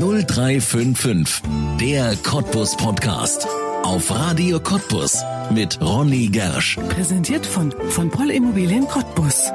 [0.00, 1.42] 0355,
[1.78, 3.46] der Cottbus Podcast.
[3.82, 6.78] Auf Radio Cottbus mit Ronny Gersch.
[6.88, 9.52] Präsentiert von, von Poll Immobilien Cottbus.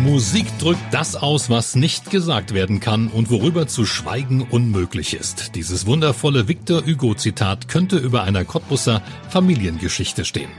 [0.00, 5.54] Musik drückt das aus, was nicht gesagt werden kann und worüber zu schweigen unmöglich ist.
[5.54, 10.50] Dieses wundervolle Victor Hugo-Zitat könnte über einer Cottbusser Familiengeschichte stehen.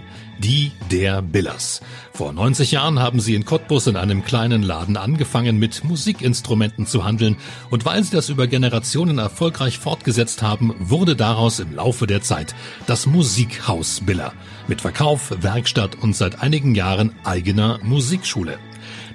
[0.43, 1.79] Die der Billers.
[2.11, 7.05] Vor 90 Jahren haben sie in Cottbus in einem kleinen Laden angefangen, mit Musikinstrumenten zu
[7.05, 7.37] handeln
[7.69, 12.55] und weil sie das über Generationen erfolgreich fortgesetzt haben, wurde daraus im Laufe der Zeit
[12.87, 14.33] das Musikhaus Biller
[14.67, 18.59] mit Verkauf, Werkstatt und seit einigen Jahren eigener Musikschule.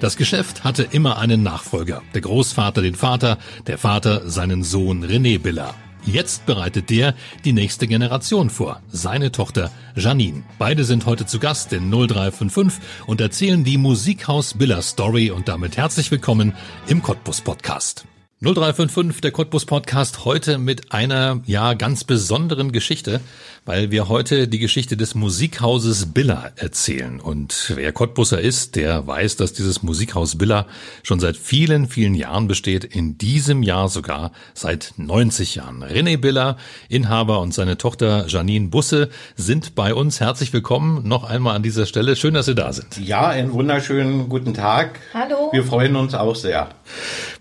[0.00, 2.00] Das Geschäft hatte immer einen Nachfolger.
[2.14, 3.36] Der Großvater den Vater,
[3.66, 5.74] der Vater seinen Sohn René Biller.
[6.04, 10.42] Jetzt bereitet der die nächste Generation vor, seine Tochter Janine.
[10.58, 15.76] Beide sind heute zu Gast in 0355 und erzählen die Musikhaus Biller Story und damit
[15.76, 16.54] herzlich willkommen
[16.86, 18.06] im Cottbus Podcast.
[18.40, 23.20] 0355, der Cottbus Podcast, heute mit einer, ja, ganz besonderen Geschichte,
[23.64, 27.18] weil wir heute die Geschichte des Musikhauses Billa erzählen.
[27.18, 30.68] Und wer Cottbusser ist, der weiß, dass dieses Musikhaus Billa
[31.02, 35.82] schon seit vielen, vielen Jahren besteht, in diesem Jahr sogar seit 90 Jahren.
[35.82, 40.20] René Billa, Inhaber und seine Tochter Janine Busse sind bei uns.
[40.20, 42.14] Herzlich willkommen noch einmal an dieser Stelle.
[42.14, 42.98] Schön, dass Sie da sind.
[42.98, 45.00] Ja, einen wunderschönen guten Tag.
[45.12, 45.50] Hallo.
[45.50, 46.68] Wir freuen uns auch sehr.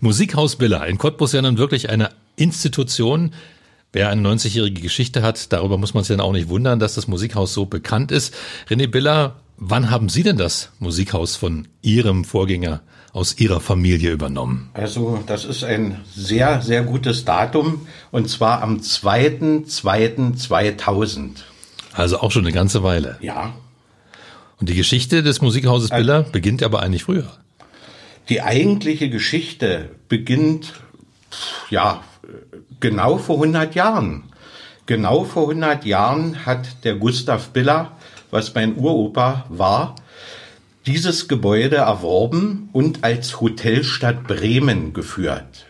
[0.00, 3.32] Musikhaus Billa in Cottbus ja nun wirklich eine Institution.
[3.92, 7.08] Wer eine 90-jährige Geschichte hat, darüber muss man sich dann auch nicht wundern, dass das
[7.08, 8.34] Musikhaus so bekannt ist.
[8.68, 14.70] René Biller, wann haben Sie denn das Musikhaus von Ihrem Vorgänger aus Ihrer Familie übernommen?
[14.74, 21.30] Also das ist ein sehr, sehr gutes Datum und zwar am 2.2.2000.
[21.94, 23.16] Also auch schon eine ganze Weile.
[23.20, 23.54] Ja.
[24.60, 27.38] Und die Geschichte des Musikhauses Biller beginnt aber eigentlich früher.
[28.28, 30.74] Die eigentliche Geschichte beginnt,
[31.70, 32.02] ja,
[32.78, 34.24] genau vor 100 Jahren.
[34.84, 37.92] Genau vor 100 Jahren hat der Gustav Biller,
[38.30, 39.94] was mein Uropa war,
[40.86, 45.66] dieses Gebäude erworben und als Hotelstadt Bremen geführt.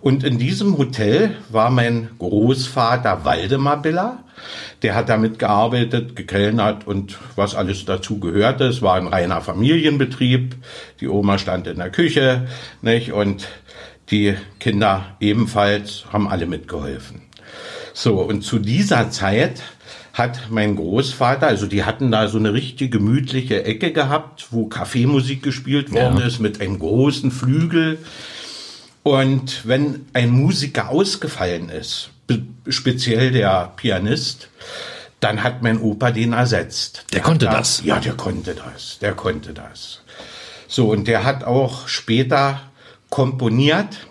[0.00, 4.24] Und in diesem Hotel war mein Großvater Waldemar Biller.
[4.82, 8.64] Der hat damit gearbeitet, gekellnert und was alles dazu gehörte.
[8.64, 10.56] Es war ein reiner Familienbetrieb.
[11.00, 12.48] Die Oma stand in der Küche,
[12.82, 13.12] nicht?
[13.12, 13.48] Und
[14.10, 17.22] die Kinder ebenfalls haben alle mitgeholfen.
[17.92, 19.62] So, und zu dieser Zeit
[20.12, 25.42] hat mein Großvater, also die hatten da so eine richtig gemütliche Ecke gehabt, wo Kaffeemusik
[25.42, 26.26] gespielt worden Ja.
[26.26, 27.98] ist mit einem großen Flügel.
[29.02, 32.10] Und wenn ein Musiker ausgefallen ist,
[32.68, 34.48] speziell der Pianist,
[35.20, 37.04] dann hat mein Opa den ersetzt.
[37.12, 37.82] Der hat konnte da- das?
[37.84, 38.98] Ja, der konnte das.
[39.00, 40.00] Der konnte das.
[40.68, 42.60] So, und der hat auch später
[43.10, 44.06] komponiert.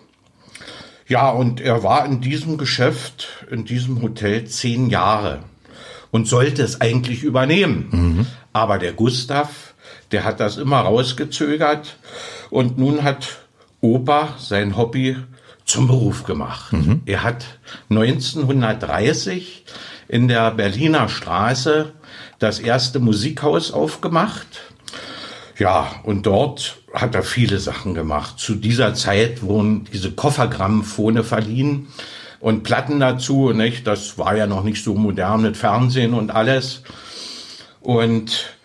[1.08, 5.40] Ja, und er war in diesem Geschäft, in diesem Hotel zehn Jahre
[6.12, 8.28] und sollte es eigentlich übernehmen.
[8.54, 9.74] Aber der Gustav,
[10.12, 11.98] der hat das immer rausgezögert
[12.52, 13.40] und nun hat
[13.82, 15.16] Opa sein Hobby
[15.70, 16.74] zum Beruf gemacht.
[17.06, 17.46] Er hat
[17.90, 19.66] 1930
[20.08, 21.94] in der Berliner Straße
[22.40, 24.48] das erste Musikhaus aufgemacht.
[25.58, 28.40] Ja, und dort hat er viele Sachen gemacht.
[28.40, 31.88] Zu dieser Zeit wurden diese Koffergrammophone verliehen
[32.40, 33.86] und Platten dazu, nicht?
[33.86, 36.84] Das war ja noch nicht so modern mit Fernsehen und alles.
[37.82, 38.56] Und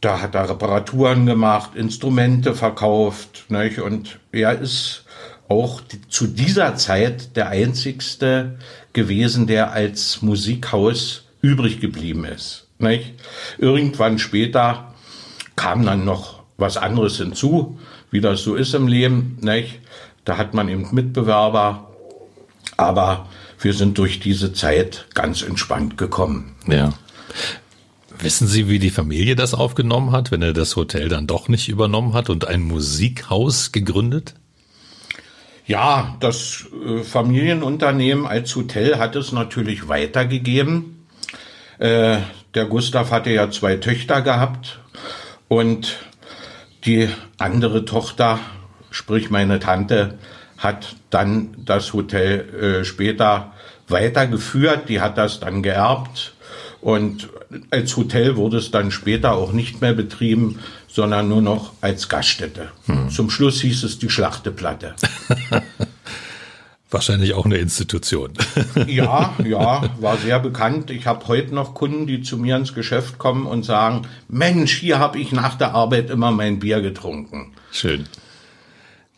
[0.00, 3.80] da hat er Reparaturen gemacht, Instrumente verkauft, nicht?
[3.80, 5.04] Und er ist
[5.48, 8.58] auch die, zu dieser Zeit der einzigste
[8.92, 13.14] gewesen, der als Musikhaus übrig geblieben ist, nicht?
[13.58, 14.94] Irgendwann später
[15.56, 17.78] kam dann noch was anderes hinzu,
[18.10, 19.80] wie das so ist im Leben, nicht?
[20.24, 21.90] Da hat man eben Mitbewerber,
[22.76, 23.28] aber
[23.60, 26.54] wir sind durch diese Zeit ganz entspannt gekommen.
[26.66, 26.92] Ja.
[28.20, 31.68] Wissen Sie, wie die Familie das aufgenommen hat, wenn er das Hotel dann doch nicht
[31.68, 34.34] übernommen hat und ein Musikhaus gegründet?
[35.68, 41.04] Ja, das äh, Familienunternehmen als Hotel hat es natürlich weitergegeben.
[41.78, 42.16] Äh,
[42.54, 44.80] der Gustav hatte ja zwei Töchter gehabt
[45.46, 45.98] und
[46.86, 48.38] die andere Tochter,
[48.90, 50.18] sprich meine Tante,
[50.56, 53.52] hat dann das Hotel äh, später
[53.88, 54.88] weitergeführt.
[54.88, 56.32] Die hat das dann geerbt
[56.80, 57.28] und
[57.70, 62.70] als Hotel wurde es dann später auch nicht mehr betrieben, sondern nur noch als Gaststätte.
[63.10, 64.94] Zum Schluss hieß es die Schlachteplatte.
[66.90, 68.32] Wahrscheinlich auch eine Institution.
[68.86, 70.90] Ja, ja, war sehr bekannt.
[70.90, 74.98] Ich habe heute noch Kunden, die zu mir ins Geschäft kommen und sagen, Mensch, hier
[74.98, 77.52] habe ich nach der Arbeit immer mein Bier getrunken.
[77.70, 78.06] Schön.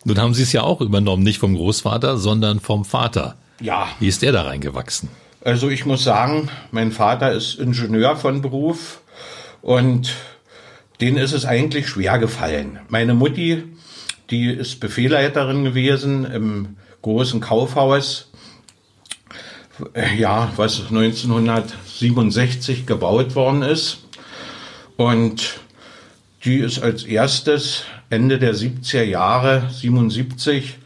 [0.04, 3.36] Nun haben Sie es ja auch übernommen, nicht vom Großvater, sondern vom Vater.
[3.60, 3.88] Ja.
[4.00, 5.10] Wie ist der da reingewachsen?
[5.42, 9.00] Also ich muss sagen, mein Vater ist Ingenieur von Beruf
[9.62, 10.12] und
[11.00, 12.78] denen ist es eigentlich schwer gefallen.
[12.88, 13.64] Meine Mutti,
[14.30, 18.30] die ist Befehlleiterin gewesen im großen Kaufhaus,
[20.18, 24.04] ja, was 1967 gebaut worden ist.
[24.96, 25.60] Und
[26.44, 30.76] die ist als erstes Ende der 70er Jahre, 77,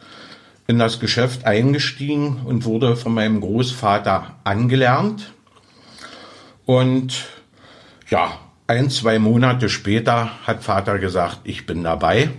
[0.67, 5.33] in das Geschäft eingestiegen und wurde von meinem Großvater angelernt.
[6.65, 7.27] Und
[8.09, 12.31] ja, ein, zwei Monate später hat Vater gesagt, ich bin dabei.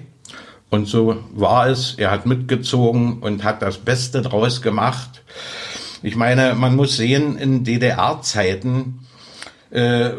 [0.70, 1.96] Und so war es.
[1.98, 5.24] Er hat mitgezogen und hat das Beste draus gemacht.
[6.02, 9.00] Ich meine, man muss sehen, in DDR-Zeiten
[9.70, 10.12] äh,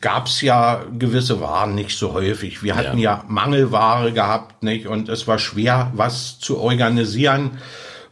[0.00, 2.62] gab es ja gewisse Waren nicht so häufig.
[2.62, 3.18] Wir hatten ja.
[3.18, 4.86] ja Mangelware gehabt, nicht?
[4.86, 7.58] Und es war schwer, was zu organisieren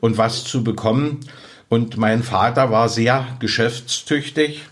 [0.00, 1.20] und was zu bekommen.
[1.68, 4.62] Und mein Vater war sehr geschäftstüchtig.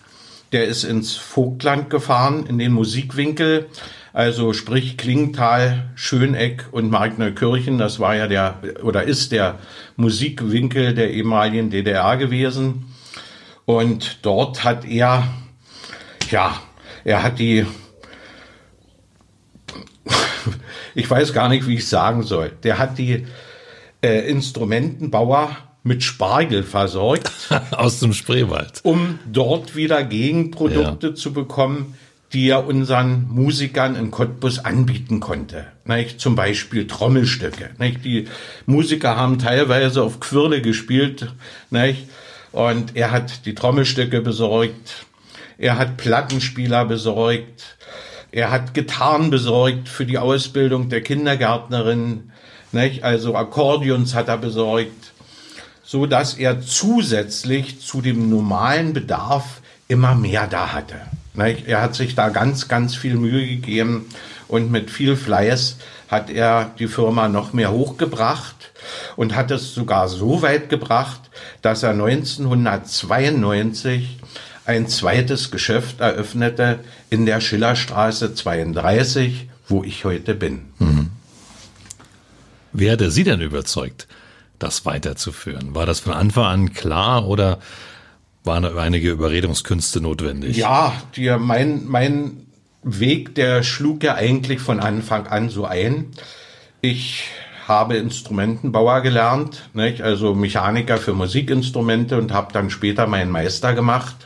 [0.53, 3.69] Der ist ins Vogtland gefahren, in den Musikwinkel.
[4.13, 7.79] Also sprich Klingenthal, Schöneck und Markneukirchen.
[7.79, 9.59] Das war ja der oder ist der
[9.97, 12.85] Musikwinkel der ehemaligen DDR gewesen.
[13.65, 15.27] Und dort hat er,
[16.31, 16.61] ja,
[17.05, 17.65] er hat die,
[20.95, 23.27] ich weiß gar nicht, wie ich sagen soll, der hat die
[24.03, 27.31] äh, Instrumentenbauer mit Spargel versorgt.
[27.73, 28.81] Aus dem Spreewald.
[28.82, 31.14] Um dort wieder Gegenprodukte ja.
[31.14, 31.94] zu bekommen,
[32.32, 35.67] die er unseren Musikern in Cottbus anbieten konnte.
[35.84, 36.20] Nicht?
[36.20, 37.70] Zum Beispiel Trommelstücke.
[37.79, 38.05] Nicht?
[38.05, 38.26] Die
[38.64, 41.32] Musiker haben teilweise auf Quirle gespielt.
[41.70, 42.06] Nicht?
[42.52, 45.06] Und er hat die Trommelstücke besorgt.
[45.58, 47.76] Er hat Plattenspieler besorgt.
[48.31, 52.32] Er hat Gitarren besorgt für die Ausbildung der Kindergärtnerin.
[52.73, 53.05] Nicht?
[53.05, 55.12] Also Akkordeons hat er besorgt.
[55.84, 61.00] So dass er zusätzlich zu dem normalen Bedarf immer mehr da hatte.
[61.67, 64.05] Er hat sich da ganz, ganz viel Mühe gegeben
[64.49, 68.70] und mit viel Fleiß hat er die Firma noch mehr hochgebracht
[69.17, 71.31] und hat es sogar so weit gebracht,
[71.62, 74.19] dass er 1992
[74.67, 80.67] ein zweites Geschäft eröffnete in der Schillerstraße 32, wo ich heute bin.
[80.79, 81.11] Mhm.
[82.73, 84.06] Wer hatte Sie denn überzeugt,
[84.62, 85.75] das weiterzuführen?
[85.75, 87.59] War das von Anfang an klar oder
[88.44, 90.56] waren einige Überredungskünste notwendig?
[90.56, 92.47] Ja, die, mein, mein
[92.82, 96.06] Weg, der schlug ja eigentlich von Anfang an so ein.
[96.81, 97.25] Ich
[97.69, 100.03] habe Instrumentenbauer gelernt, nicht?
[100.03, 104.17] also Mechaniker für Musikinstrumente und habe dann später meinen Meister gemacht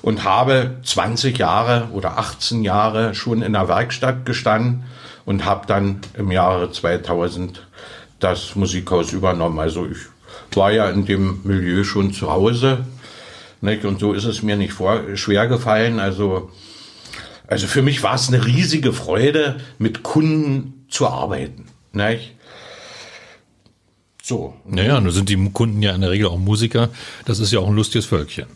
[0.00, 4.84] und habe 20 Jahre oder 18 Jahre schon in der Werkstatt gestanden
[5.24, 7.66] und habe dann im Jahre 2000
[8.22, 9.58] das Musikhaus übernommen.
[9.58, 9.98] Also ich
[10.56, 12.84] war ja in dem Milieu schon zu Hause
[13.62, 13.84] nicht?
[13.84, 16.00] Und so ist es mir nicht vor, schwer gefallen.
[16.00, 16.50] Also,
[17.46, 21.66] also für mich war es eine riesige Freude, mit Kunden zu arbeiten.
[21.92, 22.34] Nicht?
[24.20, 24.54] So.
[24.66, 26.90] Naja, nun sind die Kunden ja in der Regel auch Musiker.
[27.24, 28.46] Das ist ja auch ein lustiges Völkchen.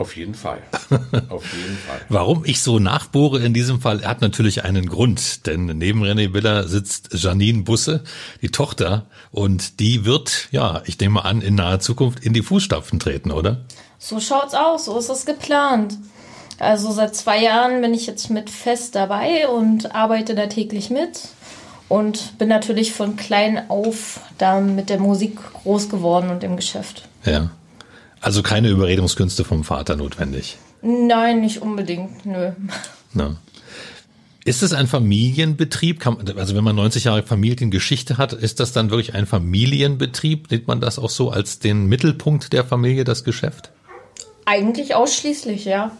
[0.00, 0.62] Auf jeden Fall.
[1.28, 2.00] Auf jeden Fall.
[2.08, 6.66] Warum ich so nachbohre in diesem Fall, hat natürlich einen Grund, denn neben René Biller
[6.66, 8.02] sitzt Janine Busse,
[8.40, 12.98] die Tochter, und die wird, ja, ich nehme an, in naher Zukunft in die Fußstapfen
[12.98, 13.58] treten, oder?
[13.98, 15.98] So schaut's aus, so ist es geplant.
[16.58, 21.28] Also seit zwei Jahren bin ich jetzt mit fest dabei und arbeite da täglich mit
[21.90, 27.06] und bin natürlich von klein auf da mit der Musik groß geworden und im Geschäft.
[27.26, 27.50] Ja.
[28.20, 30.58] Also keine Überredungskünste vom Vater notwendig.
[30.82, 32.52] Nein, nicht unbedingt, nö.
[33.12, 33.36] Na.
[34.44, 36.06] Ist es ein Familienbetrieb?
[36.36, 40.50] also wenn man 90 Jahre Familiengeschichte hat, ist das dann wirklich ein Familienbetrieb?
[40.50, 43.70] Nimmt man das auch so als den Mittelpunkt der Familie, das Geschäft?
[44.46, 45.92] Eigentlich ausschließlich, ja.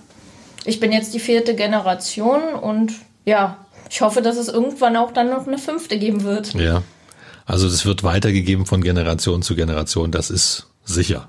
[0.65, 2.93] Ich bin jetzt die vierte Generation und
[3.25, 3.59] ja,
[3.91, 6.55] ich hoffe, dass es irgendwann auch dann noch eine fünfte geben wird.
[6.55, 6.83] Ja.
[7.45, 11.29] Also es wird weitergegeben von Generation zu Generation, das ist sicher.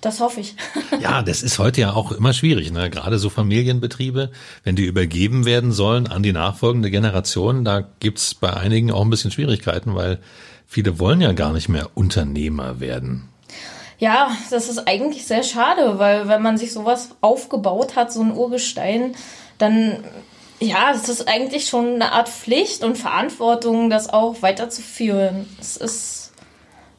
[0.00, 0.54] Das hoffe ich.
[1.00, 2.88] ja, das ist heute ja auch immer schwierig, ne?
[2.88, 4.30] Gerade so Familienbetriebe,
[4.64, 9.10] wenn die übergeben werden sollen an die nachfolgende Generation, da gibt's bei einigen auch ein
[9.10, 10.18] bisschen Schwierigkeiten, weil
[10.66, 13.28] viele wollen ja gar nicht mehr Unternehmer werden.
[13.98, 18.34] Ja, das ist eigentlich sehr schade, weil wenn man sich sowas aufgebaut hat, so ein
[18.34, 19.14] Urgestein,
[19.58, 20.02] dann
[20.60, 25.46] ja, es ist eigentlich schon eine Art Pflicht und Verantwortung, das auch weiterzuführen.
[25.58, 26.32] Es ist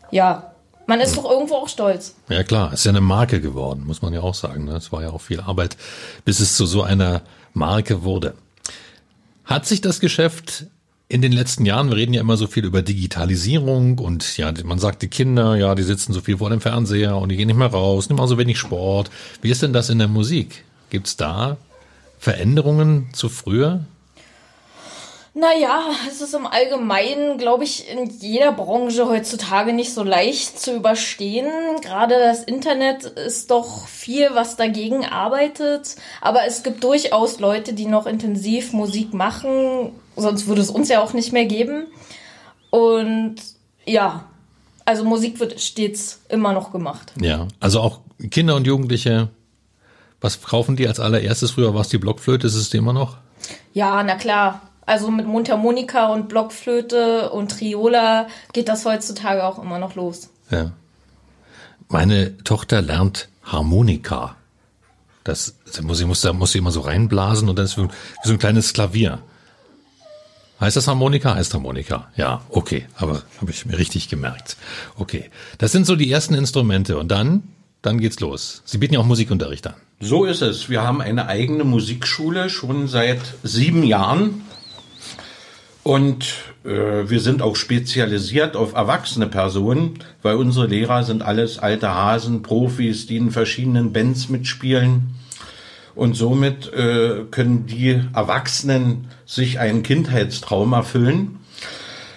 [0.09, 0.50] ja,
[0.91, 2.15] man ist doch irgendwo auch stolz.
[2.27, 4.65] Ja klar, es ist ja eine Marke geworden, muss man ja auch sagen.
[4.65, 4.73] Ne?
[4.73, 5.77] Es war ja auch viel Arbeit,
[6.25, 7.21] bis es zu so einer
[7.53, 8.33] Marke wurde.
[9.45, 10.65] Hat sich das Geschäft
[11.07, 14.79] in den letzten Jahren, wir reden ja immer so viel über Digitalisierung und ja, man
[14.79, 17.55] sagt, die Kinder, ja, die sitzen so viel vor dem Fernseher und die gehen nicht
[17.55, 19.09] mehr raus, nehmen auch so wenig Sport.
[19.41, 20.65] Wie ist denn das in der Musik?
[20.89, 21.55] Gibt's da
[22.19, 23.85] Veränderungen zu früher?
[25.33, 30.75] Naja, es ist im Allgemeinen, glaube ich, in jeder Branche heutzutage nicht so leicht zu
[30.75, 31.49] überstehen.
[31.81, 35.95] Gerade das Internet ist doch viel, was dagegen arbeitet.
[36.19, 39.93] Aber es gibt durchaus Leute, die noch intensiv Musik machen.
[40.17, 41.87] Sonst würde es uns ja auch nicht mehr geben.
[42.69, 43.35] Und
[43.85, 44.25] ja,
[44.83, 47.13] also Musik wird stets immer noch gemacht.
[47.21, 49.29] Ja, also auch Kinder und Jugendliche.
[50.19, 51.51] Was kaufen die als allererstes?
[51.51, 53.15] Früher war es die Blockflöte, ist es die immer noch?
[53.73, 54.61] Ja, na klar.
[54.91, 60.31] Also mit Mundharmonika und Blockflöte und Triola geht das heutzutage auch immer noch los.
[60.49, 60.73] Ja.
[61.87, 64.35] Meine Tochter lernt Harmonika.
[65.23, 67.87] Das, das muss ich muss da muss sie immer so reinblasen und dann ist wie
[68.25, 69.19] so ein kleines Klavier.
[70.59, 71.35] Heißt das Harmonika?
[71.35, 72.09] Heißt Harmonika.
[72.17, 74.57] Ja, okay, aber habe ich mir richtig gemerkt.
[74.97, 77.43] Okay, das sind so die ersten Instrumente und dann
[77.81, 78.61] dann geht's los.
[78.65, 79.75] Sie bieten ja auch Musikunterricht an.
[80.01, 80.69] So ist es.
[80.69, 84.41] Wir haben eine eigene Musikschule schon seit sieben Jahren.
[85.83, 86.25] Und
[86.63, 92.43] äh, wir sind auch spezialisiert auf erwachsene Personen, weil unsere Lehrer sind alles alte Hasen,
[92.43, 95.15] Profis, die in verschiedenen Bands mitspielen.
[95.95, 101.39] Und somit äh, können die Erwachsenen sich einen Kindheitstraum erfüllen.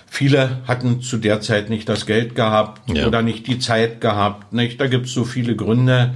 [0.06, 3.06] Viele hatten zu der Zeit nicht das Geld gehabt Ja.
[3.08, 4.52] oder nicht die Zeit gehabt.
[4.52, 4.80] Nicht?
[4.80, 6.14] Da gibt's so viele Gründe.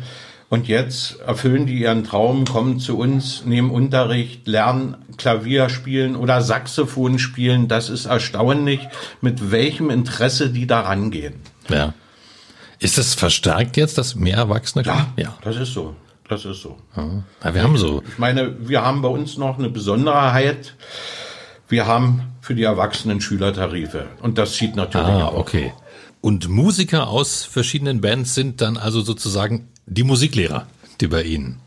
[0.50, 6.40] Und jetzt erfüllen die ihren Traum, kommen zu uns, nehmen Unterricht, lernen Klavier spielen oder
[6.40, 7.68] Saxophon spielen.
[7.68, 8.80] Das ist erstaunlich,
[9.20, 11.34] mit welchem Interesse die da rangehen.
[11.68, 11.92] Ja.
[12.78, 15.12] Ist das verstärkt jetzt, dass mehr Erwachsene kommen?
[15.16, 15.36] Ja.
[15.42, 15.94] Das ist so.
[16.28, 16.78] Das ist so.
[16.96, 17.54] ja.
[17.54, 18.02] Wir haben so.
[18.08, 20.74] Ich meine, wir haben bei uns noch eine Besonderheit.
[21.68, 24.06] Wir haben für die Erwachsenen Schülertarife.
[24.22, 25.34] Und das zieht natürlich Ah, auch.
[25.38, 25.72] okay.
[26.22, 30.66] Und Musiker aus verschiedenen Bands sind dann also sozusagen die Musiklehrer,
[31.00, 31.60] die bei Ihnen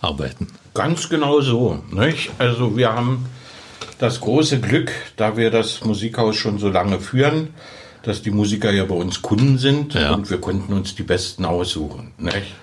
[0.00, 0.48] arbeiten.
[0.74, 1.82] Ganz genau so.
[1.90, 2.30] Nicht?
[2.38, 3.26] Also wir haben
[3.98, 7.48] das große Glück, da wir das Musikhaus schon so lange führen,
[8.02, 10.14] dass die Musiker ja bei uns Kunden sind Ja.
[10.14, 12.12] und wir konnten uns die Besten aussuchen.
[12.18, 12.54] Nicht?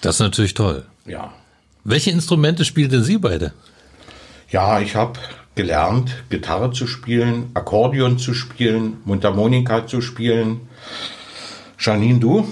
[0.00, 0.84] Das ist natürlich toll.
[1.06, 1.32] Ja.
[1.84, 3.52] Welche Instrumente spielen denn Sie beide?
[4.50, 5.18] Ja, ich habe
[5.54, 10.60] gelernt, Gitarre zu spielen, Akkordeon zu spielen, Mundharmonika zu spielen.
[11.78, 12.48] Janine, du?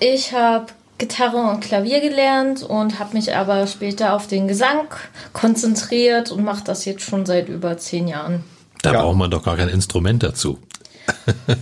[0.00, 0.66] Ich habe
[0.98, 4.86] Gitarre und Klavier gelernt und habe mich aber später auf den Gesang
[5.32, 8.44] konzentriert und mache das jetzt schon seit über zehn Jahren.
[8.82, 9.02] Da Ja.
[9.02, 10.58] braucht man doch gar kein Instrument dazu.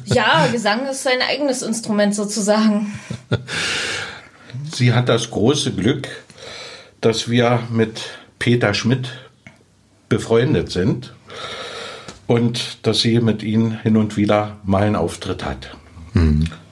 [0.05, 2.93] Ja, Gesang ist sein eigenes Instrument sozusagen.
[4.73, 6.09] Sie hat das große Glück,
[7.01, 8.03] dass wir mit
[8.39, 9.09] Peter Schmidt
[10.11, 11.15] befreundet sind
[12.27, 15.71] und dass sie mit ihm hin und wieder mal einen Auftritt hat.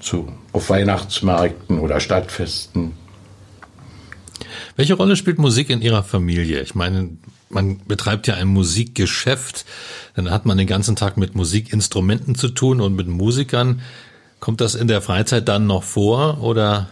[0.00, 2.92] Zu, auf Weihnachtsmärkten oder Stadtfesten.
[4.76, 6.60] Welche Rolle spielt Musik in Ihrer Familie?
[6.60, 7.10] Ich meine,
[7.48, 9.64] man betreibt ja ein Musikgeschäft,
[10.14, 13.80] dann hat man den ganzen Tag mit Musikinstrumenten zu tun und mit Musikern.
[14.40, 16.88] Kommt das in der Freizeit dann noch vor oder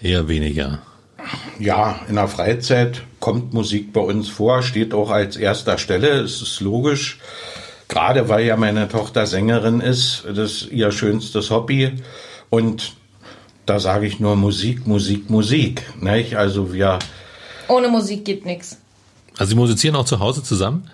[0.00, 0.80] eher weniger?
[1.58, 6.20] Ja, in der Freizeit kommt Musik bei uns vor, steht auch als erster Stelle.
[6.20, 7.18] Es ist logisch,
[7.88, 11.92] gerade weil ja meine Tochter Sängerin ist, das ist ihr schönstes Hobby.
[12.50, 12.94] Und
[13.66, 15.82] da sage ich nur Musik, Musik, Musik.
[16.00, 16.36] Nicht?
[16.36, 16.98] Also wir,
[17.68, 18.78] Ohne Musik geht nichts.
[19.38, 20.90] Also Sie musizieren auch zu Hause zusammen?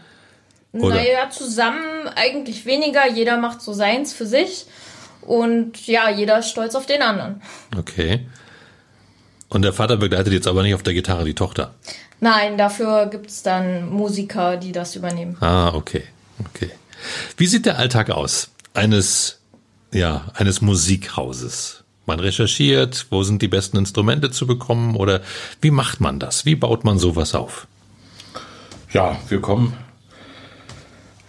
[0.72, 0.96] Oder?
[0.96, 3.08] Naja, zusammen eigentlich weniger.
[3.08, 4.66] Jeder macht so seins für sich.
[5.20, 7.42] Und ja, jeder ist stolz auf den anderen.
[7.76, 8.26] Okay.
[9.48, 11.74] Und der Vater begleitet jetzt aber nicht auf der Gitarre die Tochter.
[12.20, 15.36] Nein, dafür gibt's dann Musiker, die das übernehmen.
[15.40, 16.04] Ah, okay.
[16.54, 16.70] Okay.
[17.36, 19.40] Wie sieht der Alltag aus eines,
[19.92, 21.84] ja, eines Musikhauses?
[22.06, 25.20] Man recherchiert, wo sind die besten Instrumente zu bekommen oder
[25.60, 26.44] wie macht man das?
[26.44, 27.68] Wie baut man sowas auf?
[28.92, 29.76] ja, wir kommen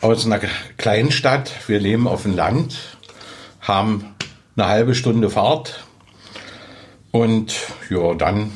[0.01, 0.39] aus einer
[0.77, 2.77] kleinen Stadt, wir leben auf dem Land,
[3.61, 4.15] haben
[4.55, 5.85] eine halbe Stunde Fahrt
[7.11, 7.55] und
[7.89, 8.51] ja, dann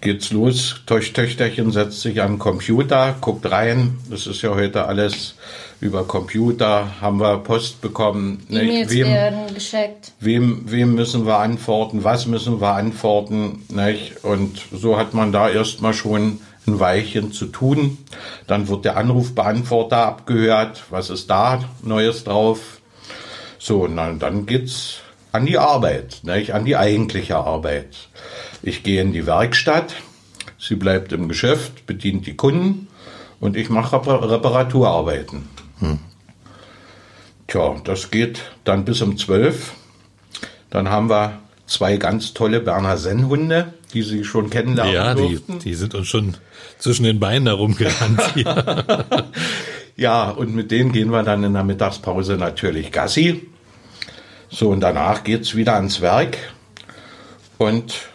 [0.00, 0.82] geht's los.
[0.86, 3.98] Töch Töchterchen setzt sich den Computer, guckt rein.
[4.08, 5.34] Das ist ja heute alles
[5.80, 7.00] über Computer.
[7.00, 8.44] Haben wir Post bekommen.
[8.48, 8.62] nicht?
[8.62, 10.12] E-Mails Wem, werden gescheckt.
[10.20, 12.04] wem, wem müssen wir antworten?
[12.04, 13.64] Was müssen wir antworten?
[13.68, 14.24] Nicht?
[14.24, 17.98] Und so hat man da erstmal schon ein Weilchen zu tun.
[18.46, 20.84] Dann wird der Anrufbeantworter abgehört.
[20.90, 22.80] Was ist da Neues drauf?
[23.58, 24.98] So, na, dann geht's
[25.32, 26.52] an die Arbeit, nicht?
[26.52, 28.08] an die eigentliche Arbeit.
[28.62, 29.94] Ich gehe in die Werkstatt,
[30.58, 32.88] sie bleibt im Geschäft, bedient die Kunden
[33.40, 34.22] und ich mache Repar-
[35.80, 36.08] Reparaturarbeiten.
[37.46, 39.72] Tja, das geht dann bis um zwölf.
[40.70, 45.74] Dann haben wir zwei ganz tolle Berner Sennhunde, die Sie schon kennenlernen Ja, die, die
[45.74, 46.36] sind uns schon
[46.78, 48.20] zwischen den Beinen herumgerannt.
[49.98, 53.48] Ja, und mit denen gehen wir dann in der Mittagspause natürlich Gassi.
[54.48, 56.38] So, und danach geht's wieder ans Werk
[57.58, 58.08] und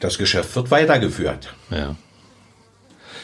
[0.00, 1.54] das Geschäft wird weitergeführt.
[1.70, 1.96] ja.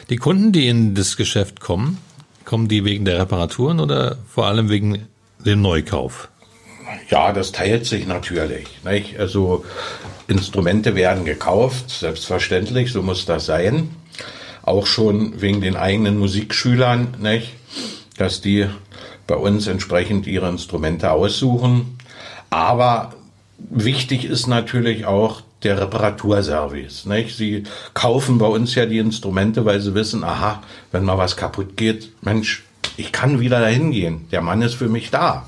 [0.09, 1.99] Die Kunden, die in das Geschäft kommen,
[2.54, 5.08] kommen die wegen der Reparaturen oder vor allem wegen
[5.44, 6.28] dem Neukauf?
[7.11, 8.68] Ja, das teilt sich natürlich.
[8.84, 9.18] Nicht?
[9.18, 9.64] Also
[10.28, 13.90] Instrumente werden gekauft, selbstverständlich, so muss das sein.
[14.62, 17.54] Auch schon wegen den eigenen Musikschülern, nicht?
[18.18, 18.68] dass die
[19.26, 21.99] bei uns entsprechend ihre Instrumente aussuchen.
[22.50, 23.14] Aber
[23.58, 27.06] wichtig ist natürlich auch der Reparaturservice.
[27.06, 27.37] Nicht?
[27.37, 31.76] Sie kaufen bei uns ja die Instrumente, weil sie wissen, aha, wenn mal was kaputt
[31.76, 32.64] geht, Mensch,
[32.97, 34.28] ich kann wieder dahin gehen.
[34.30, 35.47] Der Mann ist für mich da.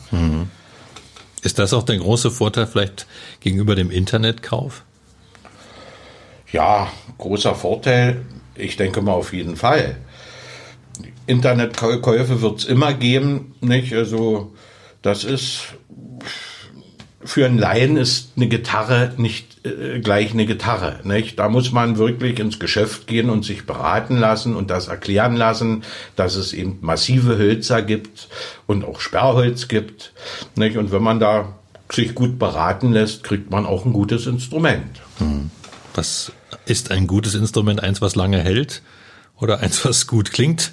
[1.43, 3.07] Ist das auch der große Vorteil vielleicht
[3.41, 4.83] gegenüber dem Internetkauf?
[6.51, 8.23] Ja, großer Vorteil.
[8.55, 9.97] Ich denke mal auf jeden Fall.
[11.27, 13.93] Internetkäufe wird es immer geben, nicht?
[13.93, 14.55] Also
[15.03, 15.75] das ist
[17.25, 21.39] für einen Laien ist eine Gitarre nicht äh, gleich eine Gitarre, nicht?
[21.39, 25.83] Da muss man wirklich ins Geschäft gehen und sich beraten lassen und das erklären lassen,
[26.15, 28.29] dass es eben massive Hölzer gibt
[28.67, 30.13] und auch Sperrholz gibt,
[30.55, 30.77] nicht?
[30.77, 31.55] Und wenn man da
[31.93, 35.01] sich gut beraten lässt, kriegt man auch ein gutes Instrument.
[35.95, 36.33] Was
[36.67, 37.83] ist ein gutes Instrument?
[37.83, 38.83] Eins, was lange hält
[39.39, 40.73] oder eins, was gut klingt?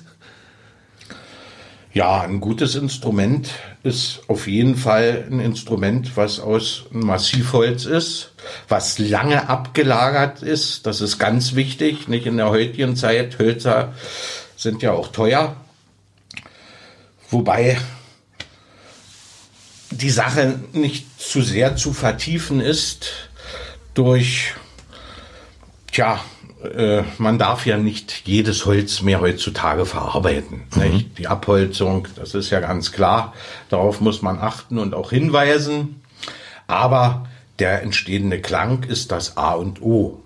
[1.94, 3.52] Ja, ein gutes Instrument
[3.84, 8.32] ist auf jeden Fall ein Instrument, was aus Massivholz ist,
[8.68, 10.88] was lange abgelagert ist.
[10.88, 13.38] Das ist ganz wichtig, nicht in der heutigen Zeit.
[13.38, 13.94] Hölzer
[14.58, 15.56] sind ja auch teuer.
[17.30, 17.78] Wobei
[19.92, 23.30] die Sache nicht zu sehr zu vertiefen ist
[23.94, 24.56] durch,
[25.92, 26.24] tja,
[26.64, 30.64] äh, man darf ja nicht jedes Holz mehr heutzutage verarbeiten.
[30.76, 31.18] Nicht?
[31.18, 33.34] Die Abholzung, das ist ja ganz klar.
[33.70, 36.02] Darauf muss man achten und auch hinweisen.
[36.68, 37.28] Aber
[37.60, 40.20] der entstehende Klang ist das A und O.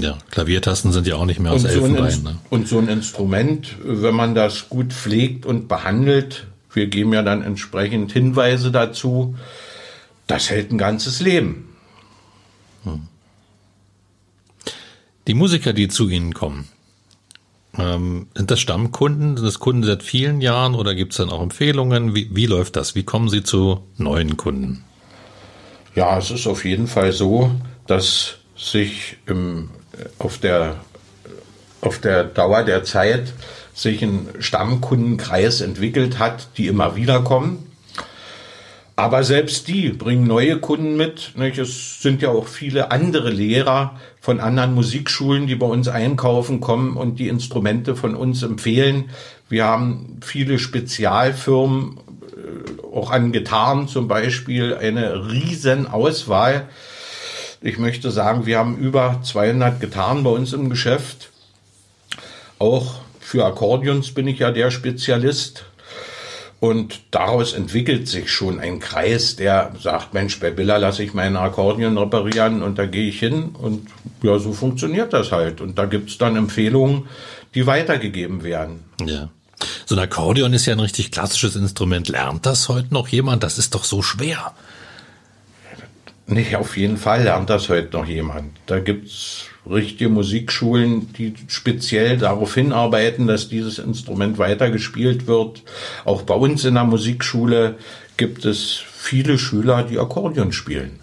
[0.00, 2.04] Ja, Klaviertasten sind ja auch nicht mehr aus Und so, ein, Elfenbein.
[2.12, 2.38] Ins- Ne?
[2.50, 7.42] und so ein Instrument, wenn man das gut pflegt und behandelt, wir geben ja dann
[7.42, 9.34] entsprechend Hinweise dazu,
[10.28, 11.66] das hält ein ganzes Leben.
[15.26, 16.68] Die Musiker, die zu Ihnen kommen,
[17.78, 19.36] ähm, sind das Stammkunden?
[19.36, 22.14] Sind das Kunden seit vielen Jahren oder gibt es dann auch Empfehlungen?
[22.14, 22.94] Wie, wie läuft das?
[22.94, 24.84] Wie kommen Sie zu neuen Kunden?
[25.94, 27.50] Ja, es ist auf jeden Fall so,
[27.86, 29.70] dass sich im,
[30.18, 30.76] auf, der,
[31.80, 33.32] auf der Dauer der Zeit
[33.74, 37.69] sich ein Stammkundenkreis entwickelt hat, die immer wieder kommen.
[39.00, 41.32] Aber selbst die bringen neue Kunden mit.
[41.56, 46.98] Es sind ja auch viele andere Lehrer von anderen Musikschulen, die bei uns einkaufen kommen
[46.98, 49.08] und die Instrumente von uns empfehlen.
[49.48, 56.68] Wir haben viele Spezialfirmen, äh, auch an Gitarren zum Beispiel, eine riesen Auswahl.
[57.62, 61.30] Ich möchte sagen, wir haben über 200 Gitarren bei uns im Geschäft.
[62.58, 65.64] Auch für Akkordeons bin ich ja der Spezialist.
[66.60, 71.36] Und daraus entwickelt sich schon ein Kreis, der sagt, Mensch, bei Billa lasse ich meinen
[71.36, 73.54] Akkordeon reparieren und da gehe ich hin.
[73.54, 73.88] Und
[74.22, 75.62] ja, so funktioniert das halt.
[75.62, 77.08] Und da gibt's dann Empfehlungen,
[77.54, 78.84] die weitergegeben werden.
[79.02, 79.30] Ja.
[79.86, 82.08] So ein Akkordeon ist ja ein richtig klassisches Instrument.
[82.08, 83.42] Lernt das heute noch jemand?
[83.42, 84.54] Das ist doch so schwer.
[86.26, 88.52] Nee, auf jeden Fall lernt das heute noch jemand.
[88.66, 95.62] Da gibt's richtige Musikschulen, die speziell darauf hinarbeiten, dass dieses Instrument weitergespielt wird.
[96.04, 97.76] Auch bei uns in der Musikschule
[98.16, 101.00] gibt es viele Schüler, die Akkordeon spielen.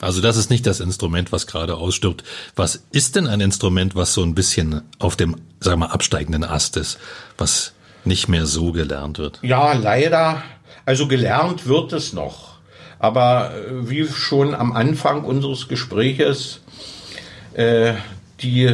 [0.00, 2.24] Also das ist nicht das Instrument, was gerade ausstirbt.
[2.54, 6.44] Was ist denn ein Instrument, was so ein bisschen auf dem, sagen wir mal, absteigenden
[6.44, 6.98] Ast ist,
[7.36, 7.72] was
[8.04, 9.40] nicht mehr so gelernt wird?
[9.42, 10.42] Ja, leider.
[10.86, 12.58] Also gelernt wird es noch.
[12.98, 16.60] Aber äh, wie schon am Anfang unseres Gespräches,
[17.58, 17.94] äh,
[18.40, 18.72] die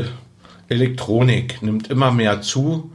[0.68, 2.92] Elektronik nimmt immer mehr zu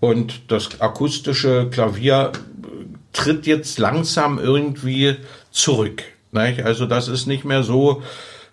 [0.00, 5.16] und das akustische Klavier äh, tritt jetzt langsam irgendwie
[5.50, 6.04] zurück.
[6.32, 8.02] Also das ist nicht mehr so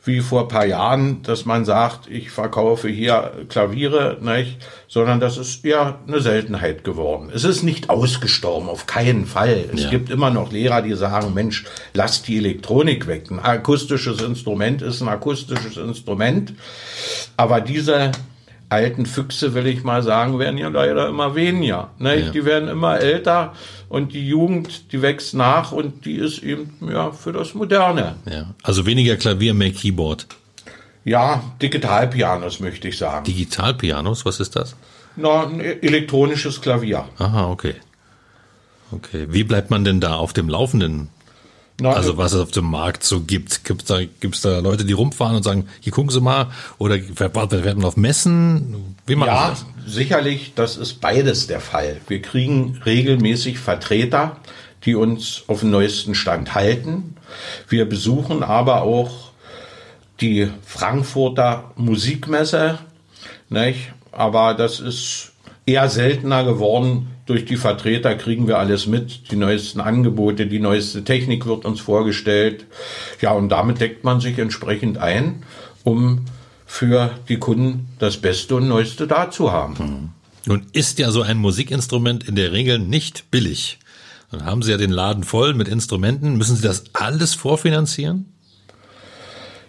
[0.06, 4.58] wie vor ein paar Jahren, dass man sagt, ich verkaufe hier Klaviere, nicht?
[4.88, 7.32] sondern das ist ja eine Seltenheit geworden.
[7.34, 9.63] Es ist nicht ausgestorben, auf keinen Fall.
[9.74, 9.89] Es Ja.
[9.89, 11.63] gibt immer noch Lehrer, die sagen, Mensch,
[11.94, 13.32] lass die Elektronik weg.
[13.32, 16.54] Ein akustisches Instrument ist ein akustisches Instrument,
[17.38, 18.12] aber diese
[18.70, 21.92] alten Füchse, will ich mal sagen, werden ja leider immer weniger.
[22.00, 22.20] Ne?
[22.20, 22.30] Ja.
[22.32, 23.54] Die werden immer älter
[23.94, 28.16] und die Jugend, die wächst nach und die ist eben ja für das Moderne.
[28.26, 28.56] Ja.
[28.64, 30.26] Also weniger Klavier, mehr Keyboard.
[31.06, 33.24] Ja, Digitalpianos möchte ich sagen.
[33.26, 34.76] Digitalpianos, was ist das?
[35.16, 37.06] Na, ein elektronisches Klavier.
[37.20, 37.76] Aha, okay.
[38.90, 39.28] Okay.
[39.30, 41.10] Wie bleibt man denn da auf dem Laufenden?
[41.82, 43.64] Na, Also was es auf dem Markt so gibt.
[43.64, 46.52] Gibt's da, gibt's da Leute, die rumfahren und sagen, hier gucken Sie mal?
[46.78, 48.96] Oder werden wir auf Messen?
[49.08, 49.66] Wie machen Ja, das?
[49.88, 51.98] sicherlich, das ist beides der Fall.
[52.08, 54.38] Wir kriegen regelmäßig Vertreter,
[54.86, 57.16] die uns auf dem neuesten Stand halten.
[57.68, 59.32] Wir besuchen aber auch
[60.22, 62.78] die Frankfurter Musikmesse,
[63.50, 63.92] nicht?
[64.12, 65.32] aber das ist
[65.66, 67.08] eher seltener geworden.
[67.26, 71.80] Durch die Vertreter kriegen wir alles mit, die neuesten Angebote, die neueste Technik wird uns
[71.80, 72.66] vorgestellt.
[73.22, 75.44] Ja, und damit deckt man sich entsprechend ein,
[75.84, 76.26] um
[76.66, 80.12] für die Kunden das Beste und Neueste da zu haben.
[80.46, 83.80] Nun ist ja so ein Musikinstrument in der Regel nicht billig.
[84.32, 86.38] Dann haben Sie ja den Laden voll mit Instrumenten.
[86.38, 88.33] Müssen Sie das alles vorfinanzieren?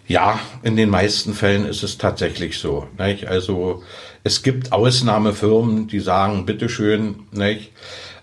[0.07, 2.87] Ja, in den meisten Fällen ist es tatsächlich so.
[2.97, 3.27] Nicht?
[3.27, 3.83] Also
[4.23, 7.71] es gibt Ausnahmefirmen, die sagen, bitteschön, nicht?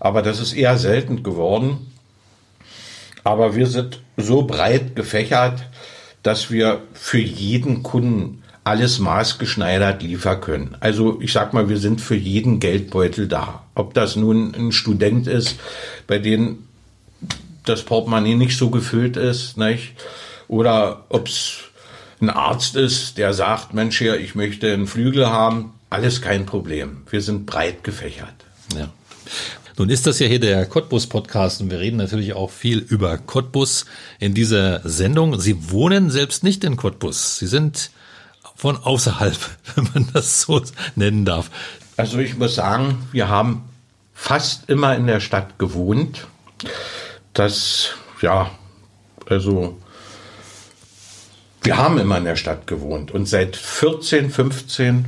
[0.02, 1.92] aber das ist eher selten geworden.
[3.22, 5.62] Aber wir sind so breit gefächert,
[6.24, 10.76] dass wir für jeden Kunden alles maßgeschneidert liefern können.
[10.80, 13.62] Also ich sag mal, wir sind für jeden Geldbeutel da.
[13.76, 15.60] Ob das nun ein Student ist,
[16.08, 16.64] bei dem
[17.64, 19.92] das Portemonnaie nicht so gefüllt ist, nicht?
[20.48, 21.70] Oder ob es
[22.22, 27.02] ein Arzt ist, der sagt, Mensch, hier, ich möchte einen Flügel haben, alles kein Problem.
[27.10, 28.34] Wir sind breit gefächert.
[28.74, 28.88] Ja.
[29.76, 33.18] Nun ist das ja hier der Cottbus Podcast und wir reden natürlich auch viel über
[33.18, 33.86] Cottbus
[34.20, 35.40] in dieser Sendung.
[35.40, 37.38] Sie wohnen selbst nicht in Cottbus.
[37.38, 37.90] Sie sind
[38.54, 39.36] von außerhalb,
[39.74, 40.62] wenn man das so
[40.94, 41.50] nennen darf.
[41.96, 43.64] Also ich muss sagen, wir haben
[44.14, 46.28] fast immer in der Stadt gewohnt.
[47.32, 48.50] Das, ja,
[49.28, 49.81] also
[51.62, 55.04] wir haben immer in der Stadt gewohnt und seit 14, 15,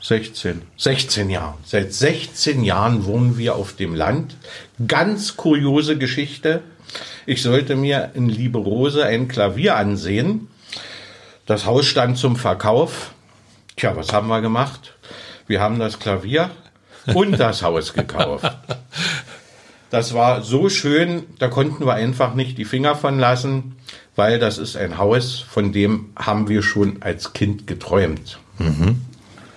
[0.00, 4.36] 16, 16 Jahren, seit 16 Jahren wohnen wir auf dem Land.
[4.86, 6.62] Ganz kuriose Geschichte.
[7.24, 10.48] Ich sollte mir in Lieberose ein Klavier ansehen.
[11.46, 13.12] Das Haus stand zum Verkauf.
[13.76, 14.94] Tja, was haben wir gemacht?
[15.46, 16.50] Wir haben das Klavier
[17.14, 18.50] und das Haus gekauft.
[19.88, 23.76] Das war so schön, da konnten wir einfach nicht die Finger von lassen,
[24.16, 28.38] weil das ist ein Haus, von dem haben wir schon als Kind geträumt.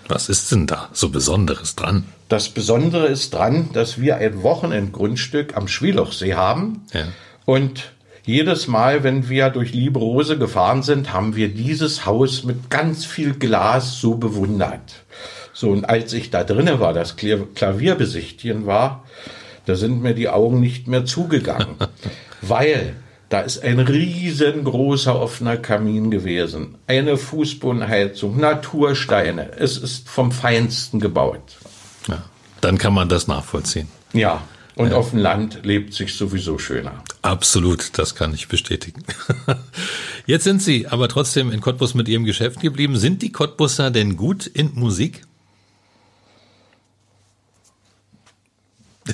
[0.08, 2.06] Was ist denn da so Besonderes dran?
[2.28, 6.82] Das Besondere ist dran, dass wir ein Wochenendgrundstück am Schwielochsee haben.
[6.94, 7.06] Ja.
[7.46, 7.92] Und
[8.26, 13.34] jedes Mal, wenn wir durch Lieberose gefahren sind, haben wir dieses Haus mit ganz viel
[13.34, 14.82] Glas so bewundert.
[15.54, 19.04] So, und als ich da drinnen war, das Kla- Klavier besichtigen war,
[19.66, 21.76] da sind mir die Augen nicht mehr zugegangen.
[22.42, 22.96] weil
[23.30, 29.52] da ist ein riesengroßer offener Kamin gewesen, eine Fußbodenheizung, Natursteine.
[29.58, 31.58] Es ist vom Feinsten gebaut.
[32.08, 32.24] ja.
[32.62, 33.88] Dann kann man das nachvollziehen.
[34.12, 34.42] Ja,
[34.76, 37.04] und auf dem Land lebt sich sowieso schöner.
[37.22, 39.04] Absolut, das kann ich bestätigen.
[40.26, 42.98] Jetzt sind Sie aber trotzdem in Cottbus mit Ihrem Geschäft geblieben.
[42.98, 45.24] Sind die Cottbusser denn gut in Musik?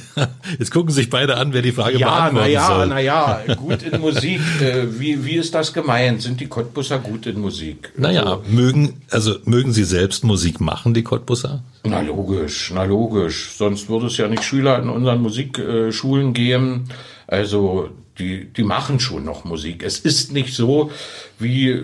[0.59, 2.87] Jetzt gucken sich beide an, wer die Frage Ja, beantworten naja, soll.
[2.87, 4.41] naja, gut in Musik.
[4.61, 6.21] Äh, wie, wie ist das gemeint?
[6.21, 7.91] Sind die Cottbusser gut in Musik?
[7.97, 11.63] Naja, mögen, also mögen Sie selbst Musik machen, die Cottbusser?
[11.83, 13.51] Na logisch, na logisch.
[13.57, 16.85] Sonst würde es ja nicht Schüler in unseren Musikschulen geben.
[17.27, 19.83] Also die, die machen schon noch Musik.
[19.83, 20.91] Es ist nicht so,
[21.39, 21.83] wie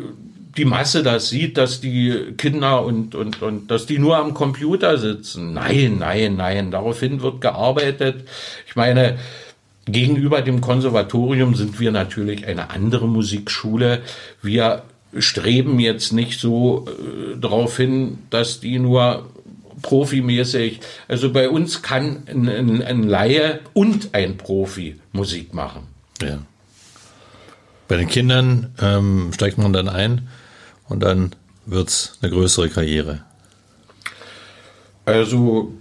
[0.57, 4.97] die Masse das sieht, dass die Kinder und, und, und dass die nur am Computer
[4.97, 5.53] sitzen.
[5.53, 6.71] Nein, nein, nein.
[6.71, 8.27] Daraufhin wird gearbeitet.
[8.67, 9.17] Ich meine,
[9.85, 14.01] Gegenüber dem Konservatorium sind wir natürlich eine andere Musikschule.
[14.41, 14.83] Wir
[15.17, 19.29] streben jetzt nicht so äh, darauf hin, dass die nur
[19.81, 25.87] profimäßig, also bei uns kann ein, ein, ein Laie und ein Profi Musik machen.
[26.21, 26.37] Ja.
[27.87, 30.29] Bei den Kindern ähm, steigt man dann ein
[30.91, 31.32] und dann
[31.65, 33.23] wird's eine größere Karriere.
[35.06, 35.73] Also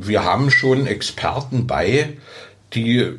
[0.00, 2.16] wir haben schon Experten bei,
[2.72, 3.12] die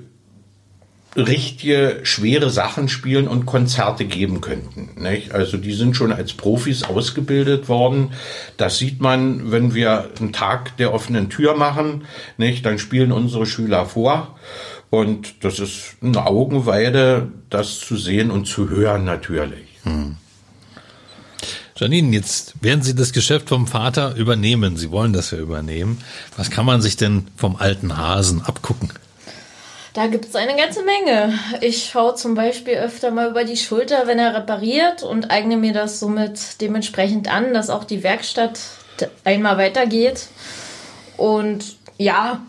[1.15, 5.01] richtige schwere Sachen spielen und Konzerte geben könnten.
[5.01, 5.31] Nicht?
[5.31, 8.11] Also die sind schon als Profis ausgebildet worden.
[8.57, 12.03] Das sieht man, wenn wir einen Tag der offenen Tür machen.
[12.37, 12.65] Nicht?
[12.65, 14.37] Dann spielen unsere Schüler vor.
[14.89, 19.67] Und das ist eine Augenweide, das zu sehen und zu hören natürlich.
[21.77, 24.77] Janine, jetzt werden Sie das Geschäft vom Vater übernehmen.
[24.77, 26.01] Sie wollen das ja übernehmen.
[26.37, 28.93] Was kann man sich denn vom alten Hasen abgucken?
[29.91, 31.37] Da gibt es eine ganze Menge.
[31.59, 35.73] Ich schaue zum Beispiel öfter mal über die Schulter, wenn er repariert und eigne mir
[35.73, 38.57] das somit dementsprechend an, dass auch die Werkstatt
[39.25, 40.27] einmal weitergeht.
[41.17, 42.41] Und ja,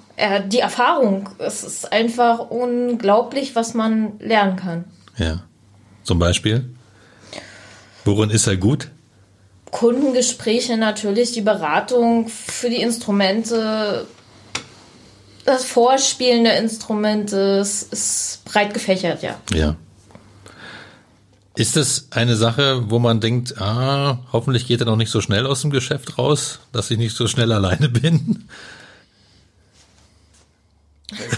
[0.46, 4.84] die Erfahrung, es ist einfach unglaublich, was man lernen kann.
[5.16, 5.42] Ja.
[6.04, 6.70] Zum Beispiel?
[8.04, 8.88] Worin ist er gut?
[9.70, 14.06] Kundengespräche natürlich, die Beratung für die Instrumente,
[15.44, 19.36] das Vorspielen der Instrumente, es ist breit gefächert, ja.
[19.52, 19.76] Ja.
[21.56, 25.46] Ist das eine Sache, wo man denkt, ah, hoffentlich geht er noch nicht so schnell
[25.46, 28.46] aus dem Geschäft raus, dass ich nicht so schnell alleine bin?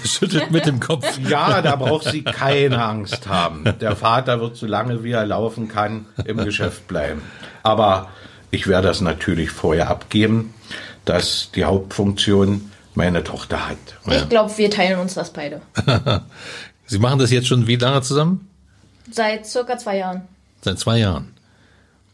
[0.04, 1.18] Schüttelt mit dem Kopf.
[1.28, 3.64] Ja, da braucht sie keine Angst haben.
[3.80, 7.22] Der Vater wird so lange wie er laufen kann im Geschäft bleiben.
[7.62, 8.08] Aber
[8.50, 10.54] ich werde das natürlich vorher abgeben,
[11.04, 13.78] dass die Hauptfunktion meine Tochter hat.
[14.06, 15.60] Ich glaube, wir teilen uns das beide.
[16.86, 18.48] Sie machen das jetzt schon wie lange zusammen?
[19.10, 20.22] Seit circa zwei Jahren.
[20.62, 21.34] Seit zwei Jahren.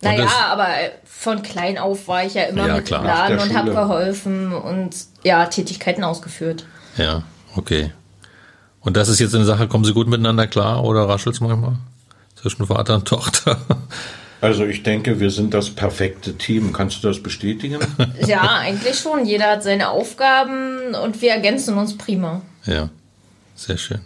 [0.03, 0.68] Und naja, aber
[1.05, 3.00] von klein auf war ich ja immer ja, mit klar.
[3.00, 6.66] im Laden und habe geholfen und ja, Tätigkeiten ausgeführt.
[6.96, 7.22] Ja,
[7.57, 7.93] okay.
[8.81, 11.77] Und das ist jetzt eine Sache, kommen Sie gut miteinander klar oder raschelt es manchmal
[12.37, 13.59] zwischen Vater und Tochter?
[14.40, 16.75] Also ich denke, wir sind das perfekte Team.
[16.75, 17.79] Kannst du das bestätigen?
[18.27, 19.25] Ja, eigentlich schon.
[19.25, 22.43] Jeder hat seine Aufgaben und wir ergänzen uns prima.
[22.67, 22.90] Ja,
[23.55, 24.01] sehr schön.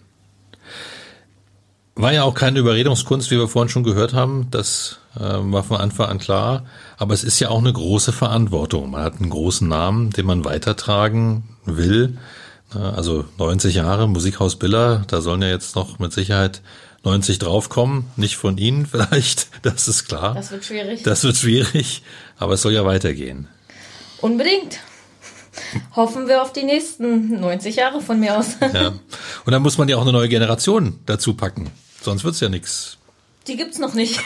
[1.97, 4.47] War ja auch keine Überredungskunst, wie wir vorhin schon gehört haben.
[4.53, 6.67] Das äh, war von Anfang an klar.
[6.99, 8.93] Aber es ist ja auch eine große Verantwortung.
[8.93, 12.17] Man hat einen großen Namen, den man weitertragen will.
[12.75, 16.61] Also 90 Jahre Musikhaus Biller, da sollen ja jetzt noch mit Sicherheit
[17.05, 20.35] 90 draufkommen, nicht von Ihnen vielleicht, das ist klar.
[20.35, 21.03] Das wird schwierig.
[21.03, 22.03] Das wird schwierig,
[22.39, 23.49] aber es soll ja weitergehen.
[24.21, 24.81] Unbedingt.
[25.97, 28.57] Hoffen wir auf die nächsten 90 Jahre von mir aus.
[28.61, 28.89] Ja.
[29.45, 32.99] Und dann muss man ja auch eine neue Generation dazu packen, sonst wird's ja nichts.
[33.49, 34.21] Die gibt's noch nicht.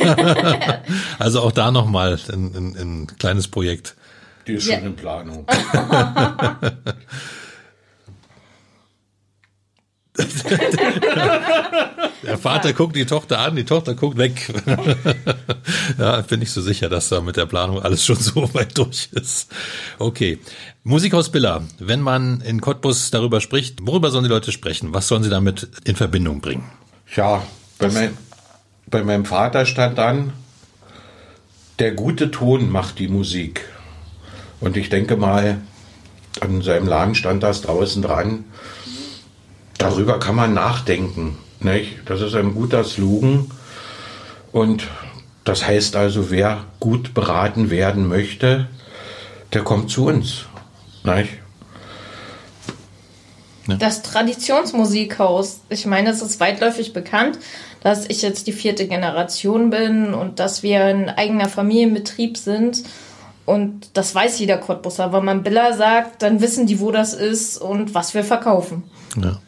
[1.19, 3.95] also auch da nochmal ein, ein, ein kleines Projekt.
[4.49, 4.79] Die ist ja.
[4.79, 5.47] schon in Planung.
[12.23, 14.53] Der Vater guckt die Tochter an, die Tochter guckt weg.
[15.99, 19.09] ja, bin ich so sicher, dass da mit der Planung alles schon so weit durch
[19.13, 19.51] ist.
[19.99, 20.39] Okay.
[20.85, 24.93] Musikhaus Billa, wenn man in Cottbus darüber spricht, worüber sollen die Leute sprechen?
[24.93, 26.71] Was sollen sie damit in Verbindung bringen?
[27.15, 27.43] Ja,
[27.79, 28.17] bei, mein,
[28.87, 30.33] bei meinem Vater stand dann,
[31.79, 33.67] der gute Ton macht die Musik.
[34.61, 35.63] Und ich denke mal,
[36.41, 38.45] an seinem Laden stand das draußen dran
[39.83, 41.39] darüber kann man nachdenken.
[41.61, 41.99] Nicht?
[42.07, 43.51] Das ist ein guter Slogan.
[44.53, 44.89] Und
[45.45, 48.69] das heißt also, wer gut beraten werden möchte,
[49.53, 50.45] der kommt zu uns.
[51.05, 51.31] Nicht?
[53.79, 57.39] Das Traditionsmusikhaus, ich meine, es ist weitläufig bekannt,
[57.81, 62.83] dass ich jetzt die vierte Generation bin und dass wir ein eigener Familienbetrieb sind.
[63.47, 65.13] Und das weiß jeder Cottbusser.
[65.13, 68.85] Wenn man Billa sagt, dann wissen die, wo das ist und was wir verkaufen.
[69.21, 69.39] Ja.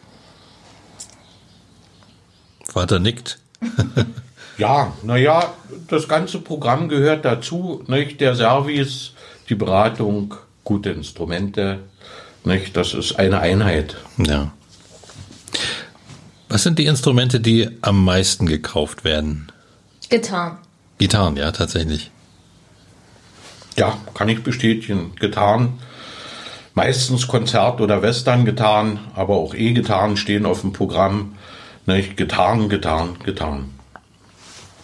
[2.74, 3.38] Vater nickt.
[4.58, 5.54] ja, naja,
[5.86, 7.84] das ganze Programm gehört dazu.
[7.86, 8.20] Nicht?
[8.20, 9.12] Der Service,
[9.48, 10.34] die Beratung,
[10.64, 11.78] gute Instrumente.
[12.42, 12.76] Nicht?
[12.76, 13.96] Das ist eine Einheit.
[14.18, 14.50] Ja.
[16.48, 19.52] Was sind die Instrumente, die am meisten gekauft werden?
[20.08, 20.58] Gitarren.
[20.98, 22.10] Gitarren, ja, tatsächlich.
[23.76, 25.12] Ja, kann ich bestätigen.
[25.14, 25.74] Gitarren.
[26.74, 31.36] Meistens Konzert- oder Western-Gitarren, aber auch E-Gitarren stehen auf dem Programm.
[31.86, 32.16] Nicht?
[32.16, 33.70] Gitarren, Gitarren, Gitarren.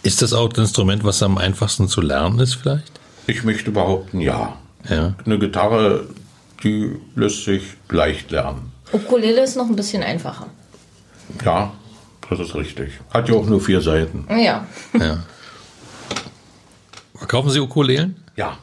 [0.03, 2.99] Ist das auch das Instrument, was am einfachsten zu lernen ist vielleicht?
[3.27, 4.57] Ich möchte behaupten, ja.
[4.89, 5.13] ja.
[5.25, 6.07] Eine Gitarre,
[6.63, 8.71] die lässt sich leicht lernen.
[8.91, 10.47] Ukulele ist noch ein bisschen einfacher.
[11.45, 11.71] Ja,
[12.29, 12.91] das ist richtig.
[13.13, 14.25] Hat ja auch nur vier Seiten.
[14.29, 14.65] Ja.
[14.99, 15.23] ja.
[17.15, 18.15] Verkaufen Sie Ukulelen?
[18.35, 18.57] Ja.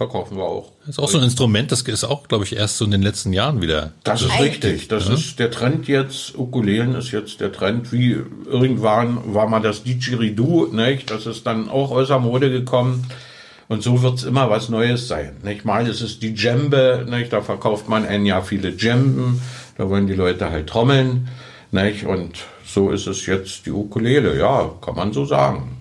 [0.00, 0.72] Verkaufen wir auch.
[0.86, 3.02] Das ist auch so ein Instrument, das ist auch, glaube ich, erst so in den
[3.02, 3.92] letzten Jahren wieder.
[4.02, 4.88] Das ist richtig.
[4.88, 5.12] Das ja.
[5.12, 6.38] ist der Trend jetzt.
[6.38, 7.92] Ukulelen ist jetzt der Trend.
[7.92, 8.12] Wie
[8.46, 11.10] irgendwann war mal das Didgeridoo, nicht?
[11.10, 13.08] Das ist dann auch aus der Mode gekommen.
[13.68, 15.36] Und so wird es immer was Neues sein.
[15.42, 15.66] Nicht?
[15.66, 17.30] Mal ist es die Djembe, nicht?
[17.34, 19.42] da verkauft man ein Jahr viele Djemben,
[19.76, 21.28] da wollen die Leute halt trommeln.
[21.72, 22.06] Nicht?
[22.06, 25.76] Und so ist es jetzt die Ukulele, ja, kann man so sagen.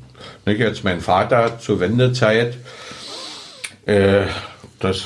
[0.45, 0.59] Nicht?
[0.59, 2.57] Jetzt mein Vater zur Wendezeit,
[3.89, 4.27] äh,
[4.79, 5.03] das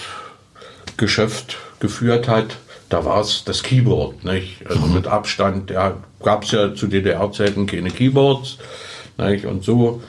[0.98, 2.58] Geschäft geführt hat,
[2.89, 4.58] da war es das Keyboard, nicht?
[4.67, 4.93] Also mhm.
[4.93, 8.58] mit Abstand, ja, gab es ja zu DDR-Zeiten keine Keyboards,
[9.17, 9.46] nicht?
[9.46, 10.02] Und so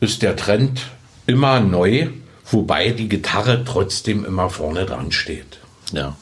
[0.00, 0.80] ist der Trend
[1.26, 2.08] immer neu,
[2.50, 5.58] wobei die Gitarre trotzdem immer vorne dran steht.
[5.92, 6.16] Ja.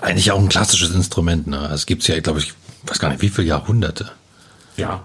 [0.00, 1.70] Eigentlich auch ein klassisches Instrument, ne?
[1.72, 2.52] Es gibt's ja, glaube ich,
[2.86, 4.12] weiß gar nicht, wie viele Jahrhunderte.
[4.76, 5.02] Ja.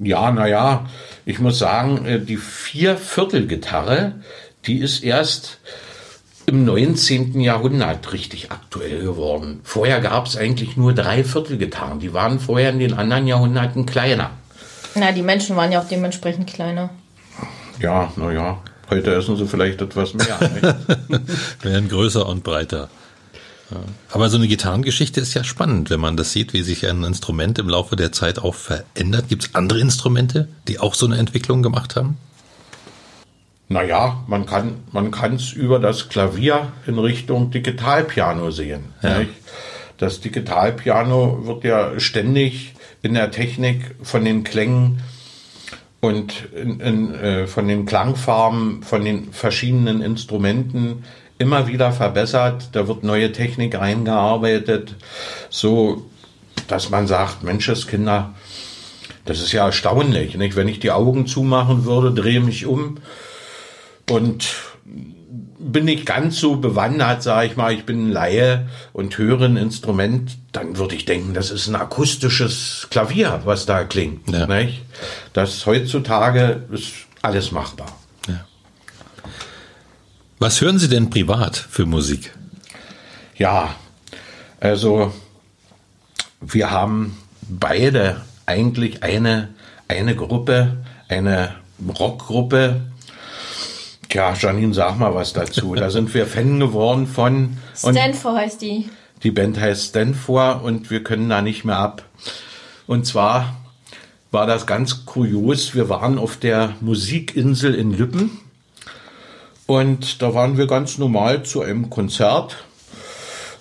[0.00, 0.86] Ja, naja,
[1.26, 4.14] ich muss sagen, äh, die Vierviertelgitarre,
[4.68, 5.58] die ist erst
[6.46, 7.40] im 19.
[7.40, 9.60] Jahrhundert richtig aktuell geworden.
[9.64, 12.00] Vorher gab es eigentlich nur Dreiviertelgitarren.
[12.00, 14.30] Die waren vorher in den anderen Jahrhunderten kleiner.
[14.94, 16.90] Na, die Menschen waren ja auch dementsprechend kleiner.
[17.80, 18.58] Ja, naja,
[18.90, 20.38] heute essen sie vielleicht etwas mehr.
[21.62, 22.88] Werden größer und breiter.
[24.10, 27.58] Aber so eine Gitarrengeschichte ist ja spannend, wenn man das sieht, wie sich ein Instrument
[27.58, 29.28] im Laufe der Zeit auch verändert.
[29.28, 32.16] Gibt es andere Instrumente, die auch so eine Entwicklung gemacht haben?
[33.68, 38.94] Naja, man kann man es über das Klavier in Richtung Digitalpiano sehen.
[39.02, 39.20] Ja.
[39.98, 45.00] Das Digitalpiano wird ja ständig in der Technik von den Klängen
[46.00, 51.04] und in, in, äh, von den Klangfarben, von den verschiedenen Instrumenten
[51.38, 52.70] immer wieder verbessert.
[52.72, 54.94] Da wird neue Technik eingearbeitet,
[55.50, 56.06] so
[56.68, 58.34] dass man sagt, Menscheskinder,
[59.24, 60.36] das ist ja erstaunlich.
[60.36, 60.56] Nicht?
[60.56, 62.98] Wenn ich die Augen zumachen würde, drehe mich um
[64.10, 64.48] und
[65.58, 69.56] bin nicht ganz so bewandert, sage ich mal, ich bin ein Laie und höre ein
[69.56, 74.30] Instrument, dann würde ich denken, das ist ein akustisches Klavier, was da klingt.
[74.30, 74.46] Ja.
[74.46, 74.82] Nicht?
[75.32, 76.92] Das heutzutage ist
[77.22, 77.98] alles machbar.
[78.28, 78.46] Ja.
[80.38, 82.32] Was hören Sie denn privat für Musik?
[83.36, 83.74] Ja,
[84.60, 85.12] also
[86.40, 87.16] wir haben
[87.48, 89.48] beide eigentlich eine,
[89.88, 91.54] eine Gruppe, eine
[91.86, 92.80] Rockgruppe.
[94.08, 95.74] Tja, Janine, sag mal was dazu.
[95.74, 97.58] Da sind wir Fan geworden von.
[97.82, 98.88] Und Stanford heißt die.
[99.22, 102.04] die Band heißt Stanford und wir können da nicht mehr ab.
[102.86, 103.56] Und zwar
[104.30, 105.74] war das ganz kurios.
[105.74, 108.40] Wir waren auf der Musikinsel in Lüppen
[109.66, 112.64] und da waren wir ganz normal zu einem Konzert.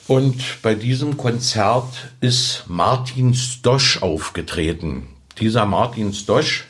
[0.07, 5.09] Und bei diesem Konzert ist Martin Stosch aufgetreten.
[5.39, 6.65] Dieser Martin Stosch,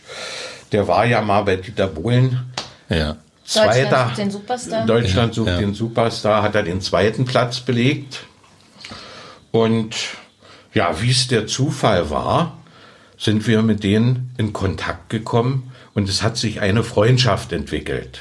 [0.72, 2.52] der war ja mal bei Dieter Bohlen
[2.90, 3.18] Ja.
[3.54, 4.06] Deutschland Zweiter.
[4.08, 4.86] sucht den Superstar.
[4.86, 5.58] Deutschland sucht Ja.
[5.58, 8.26] den Superstar, hat er den zweiten Platz belegt.
[9.52, 9.96] Und
[10.74, 12.58] ja, wie es der Zufall war,
[13.18, 18.20] sind wir mit denen in Kontakt gekommen und es hat sich eine Freundschaft entwickelt.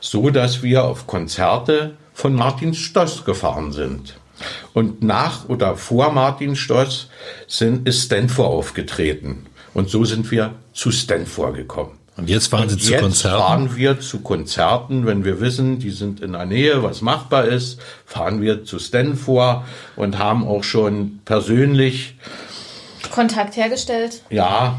[0.00, 4.14] So dass wir auf Konzerte von Martin Stoss gefahren sind.
[4.72, 7.08] Und nach oder vor Martin Stoss
[7.46, 9.46] sind, ist Stanford aufgetreten.
[9.74, 11.98] Und so sind wir zu Stanford gekommen.
[12.16, 13.38] Und jetzt fahren Sie Und zu jetzt Konzerten?
[13.38, 17.80] fahren wir zu Konzerten, wenn wir wissen, die sind in der Nähe, was machbar ist,
[18.04, 19.64] fahren wir zu Stanford
[19.96, 22.16] und haben auch schon persönlich,
[23.10, 24.22] Kontakt hergestellt.
[24.30, 24.78] ja,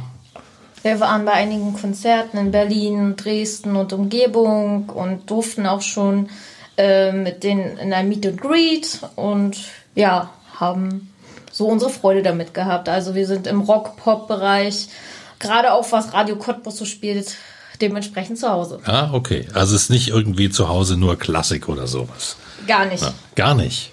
[0.83, 6.29] Wir waren bei einigen Konzerten in Berlin, Dresden und Umgebung und durften auch schon
[6.77, 9.57] äh, mit denen in ein Meet and Greet und
[9.95, 11.11] ja, haben
[11.51, 12.89] so unsere Freude damit gehabt.
[12.89, 14.87] Also wir sind im Rock-Pop-Bereich,
[15.43, 17.35] gerade auch was Radio Cottbus so spielt,
[17.81, 18.79] dementsprechend zu Hause.
[18.85, 19.47] Ah, okay.
[19.53, 22.37] Also es ist nicht irgendwie zu Hause nur Klassik oder sowas.
[22.67, 23.03] Gar nicht.
[23.03, 23.91] Ja, gar nicht.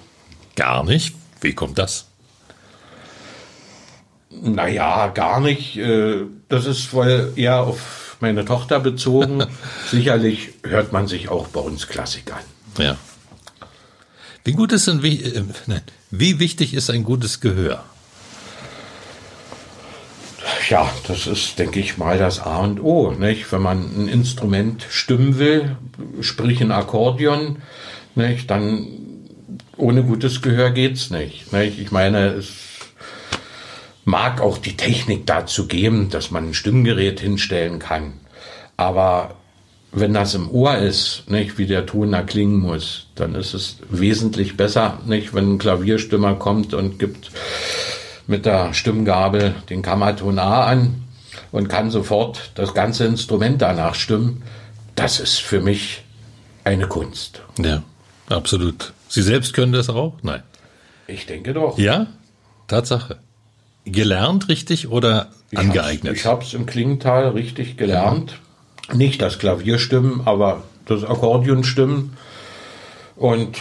[0.57, 1.15] Gar nicht?
[1.43, 2.07] Wie kommt das?
[4.31, 5.77] naja, gar nicht.
[5.77, 9.45] äh, Das ist wohl eher auf meine Tochter bezogen.
[9.91, 12.83] Sicherlich hört man sich auch bei uns Klassik an.
[12.85, 12.97] Ja.
[14.45, 17.85] Wie gut ist ein, wie, äh, nein, wie wichtig ist ein gutes Gehör?
[20.69, 23.13] Ja, das ist, denke ich mal, das A und O.
[23.13, 23.51] Nicht?
[23.53, 25.77] Wenn man ein Instrument stimmen will,
[26.21, 27.57] sprich ein Akkordeon,
[28.15, 28.51] nicht?
[28.51, 28.87] dann
[29.77, 31.53] ohne gutes Gehör geht's nicht.
[31.53, 31.79] nicht?
[31.79, 32.49] Ich meine, es
[34.05, 38.15] mag auch die Technik dazu geben, dass man ein Stimmgerät hinstellen kann.
[38.77, 39.37] Aber
[39.93, 43.79] wenn das im Ohr ist, nicht, wie der Ton da klingen muss, dann ist es
[43.89, 47.31] wesentlich besser, nicht, wenn ein Klavierstimmer kommt und gibt
[48.31, 51.03] mit der Stimmgabel den Kammerton A an
[51.53, 54.43] und kann sofort das ganze Instrument danach stimmen.
[54.95, 56.03] Das ist für mich
[56.65, 57.43] eine Kunst.
[57.59, 57.83] Ja,
[58.29, 58.93] absolut.
[59.09, 60.15] Sie selbst können das auch?
[60.23, 60.43] Nein.
[61.07, 61.77] Ich denke doch.
[61.79, 62.07] Ja?
[62.69, 63.19] Tatsache.
[63.85, 66.13] Gelernt richtig oder Ich angeeignet?
[66.13, 68.39] Hab's, ich habe es im Klingenthal richtig gelernt.
[68.93, 72.17] Nicht das Klavierstimmen, aber das Akkordeonstimmen.
[73.17, 73.59] Und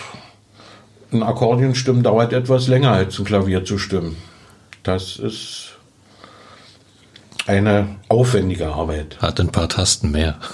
[1.11, 4.17] ein Akkordeonstimmen dauert etwas länger als ein Klavier zu stimmen.
[4.83, 5.77] Das ist
[7.45, 9.17] eine aufwendige Arbeit.
[9.21, 10.39] Hat ein paar Tasten mehr.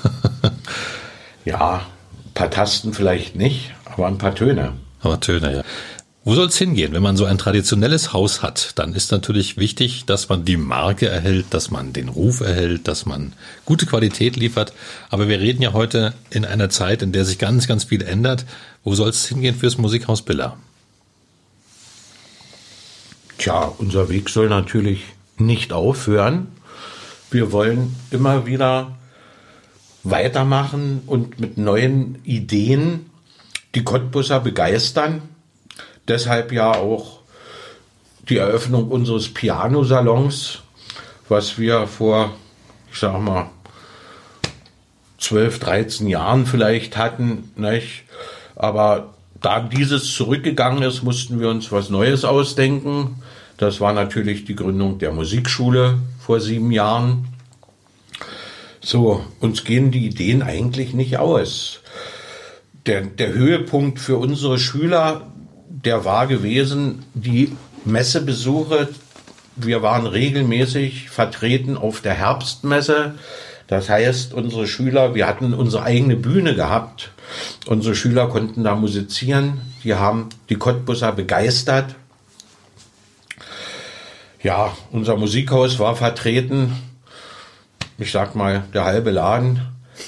[1.45, 1.85] Ja,
[2.25, 4.73] ein paar Tasten vielleicht nicht, aber ein paar Töne.
[5.01, 5.63] Aber Töne, ja.
[6.23, 6.91] Wo soll es hingehen?
[6.91, 11.07] Wenn man so ein traditionelles Haus hat, dann ist natürlich wichtig, dass man die Marke
[11.07, 13.33] erhält, dass man den Ruf erhält, dass man
[13.65, 14.73] gute Qualität liefert.
[15.11, 18.45] Aber wir reden ja heute in einer Zeit, in der sich ganz, ganz viel ändert.
[18.83, 20.57] Wo soll es hingehen fürs Musikhaus Billa?
[23.37, 25.03] Tja, unser Weg soll natürlich
[25.37, 26.47] nicht aufhören.
[27.31, 28.97] Wir wollen immer wieder
[30.03, 33.09] weitermachen und mit neuen Ideen
[33.73, 35.21] die Cottbusser begeistern
[36.07, 37.19] deshalb ja auch
[38.29, 40.59] die Eröffnung unseres Pianosalons,
[41.29, 42.33] was wir vor,
[42.91, 43.49] ich sag mal,
[45.19, 47.51] 12, 13 Jahren vielleicht hatten.
[47.55, 48.03] Nicht?
[48.55, 53.21] Aber da dieses zurückgegangen ist, mussten wir uns was Neues ausdenken.
[53.57, 57.27] Das war natürlich die Gründung der Musikschule vor sieben Jahren.
[58.81, 61.79] So, uns gehen die Ideen eigentlich nicht aus.
[62.85, 65.23] Der, der Höhepunkt für unsere Schüler
[65.85, 68.89] der war gewesen, die Messebesuche.
[69.55, 73.15] Wir waren regelmäßig vertreten auf der Herbstmesse.
[73.67, 77.11] Das heißt, unsere Schüler, wir hatten unsere eigene Bühne gehabt.
[77.65, 79.61] Unsere Schüler konnten da musizieren.
[79.83, 81.95] Die haben die Cottbusser begeistert.
[84.45, 86.71] Ja, unser Musikhaus war vertreten.
[87.97, 89.59] Ich sag mal, der halbe Laden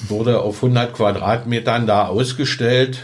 [0.10, 3.00] wurde auf 100 Quadratmetern da ausgestellt.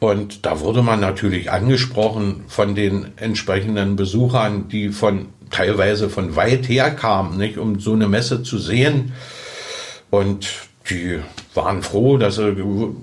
[0.00, 6.66] Und da wurde man natürlich angesprochen von den entsprechenden Besuchern, die von teilweise von weit
[6.66, 9.12] her kamen, nicht, um so eine Messe zu sehen.
[10.08, 10.48] Und
[10.88, 11.20] die
[11.52, 12.56] waren froh, dass sie,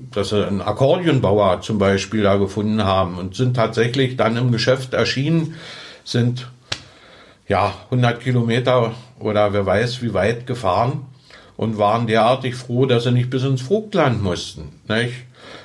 [0.10, 4.96] dass sie einen Akkordeonbauer zum Beispiel da gefunden haben und sind tatsächlich dann im Geschäft
[4.96, 5.54] erschienen,
[6.04, 6.50] sind
[7.50, 11.06] ja 100 Kilometer oder wer weiß wie weit gefahren
[11.58, 14.80] und waren derartig froh, dass sie nicht bis ins Vogtland mussten.
[14.88, 15.14] Nicht?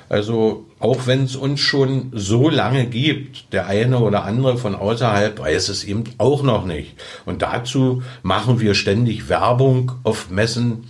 [0.09, 5.39] Also auch wenn es uns schon so lange gibt, der eine oder andere von außerhalb
[5.39, 6.95] weiß es eben auch noch nicht.
[7.25, 10.87] Und dazu machen wir ständig Werbung auf Messen.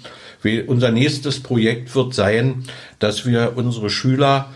[0.68, 2.66] unser nächstes Projekt wird sein,
[3.00, 4.50] dass wir unsere Schüler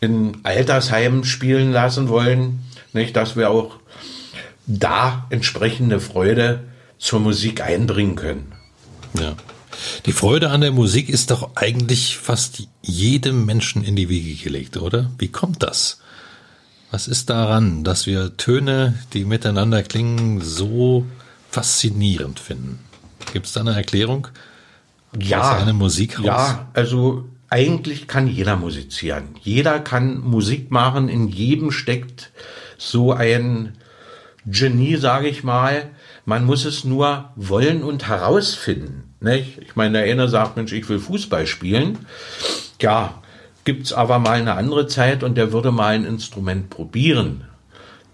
[0.00, 2.60] in Altersheimen spielen lassen wollen,
[2.92, 3.76] nicht, dass wir auch
[4.78, 6.64] da entsprechende Freude
[6.98, 8.52] zur Musik einbringen können.
[9.18, 9.34] Ja.
[10.06, 14.76] Die Freude an der Musik ist doch eigentlich fast jedem Menschen in die Wiege gelegt,
[14.76, 15.10] oder?
[15.18, 16.00] Wie kommt das?
[16.90, 21.06] Was ist daran, dass wir Töne, die miteinander klingen, so
[21.48, 22.80] faszinierend finden?
[23.32, 24.28] Gibt es da eine Erklärung?
[25.18, 26.24] Ja, eine Musikhaus?
[26.24, 29.24] Ja, also eigentlich kann jeder musizieren.
[29.42, 31.08] Jeder kann Musik machen.
[31.08, 32.30] In jedem steckt
[32.78, 33.76] so ein
[34.50, 35.90] Genie, sage ich mal.
[36.24, 39.14] Man muss es nur wollen und herausfinden.
[39.20, 39.58] Nicht?
[39.58, 41.98] Ich meine, der eine sagt, Mensch, ich will Fußball spielen.
[42.80, 43.22] Ja,
[43.64, 47.44] gibt's aber mal eine andere Zeit und der würde mal ein Instrument probieren.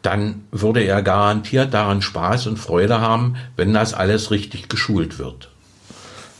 [0.03, 5.51] Dann würde er garantiert daran Spaß und Freude haben, wenn das alles richtig geschult wird.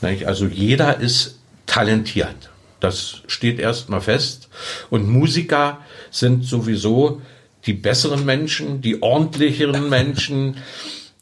[0.01, 0.25] Nicht?
[0.25, 2.49] Also jeder ist talentiert.
[2.79, 4.49] Das steht erstmal fest.
[4.89, 5.79] Und Musiker
[6.11, 7.21] sind sowieso
[7.67, 10.57] die besseren Menschen, die ordentlicheren Menschen,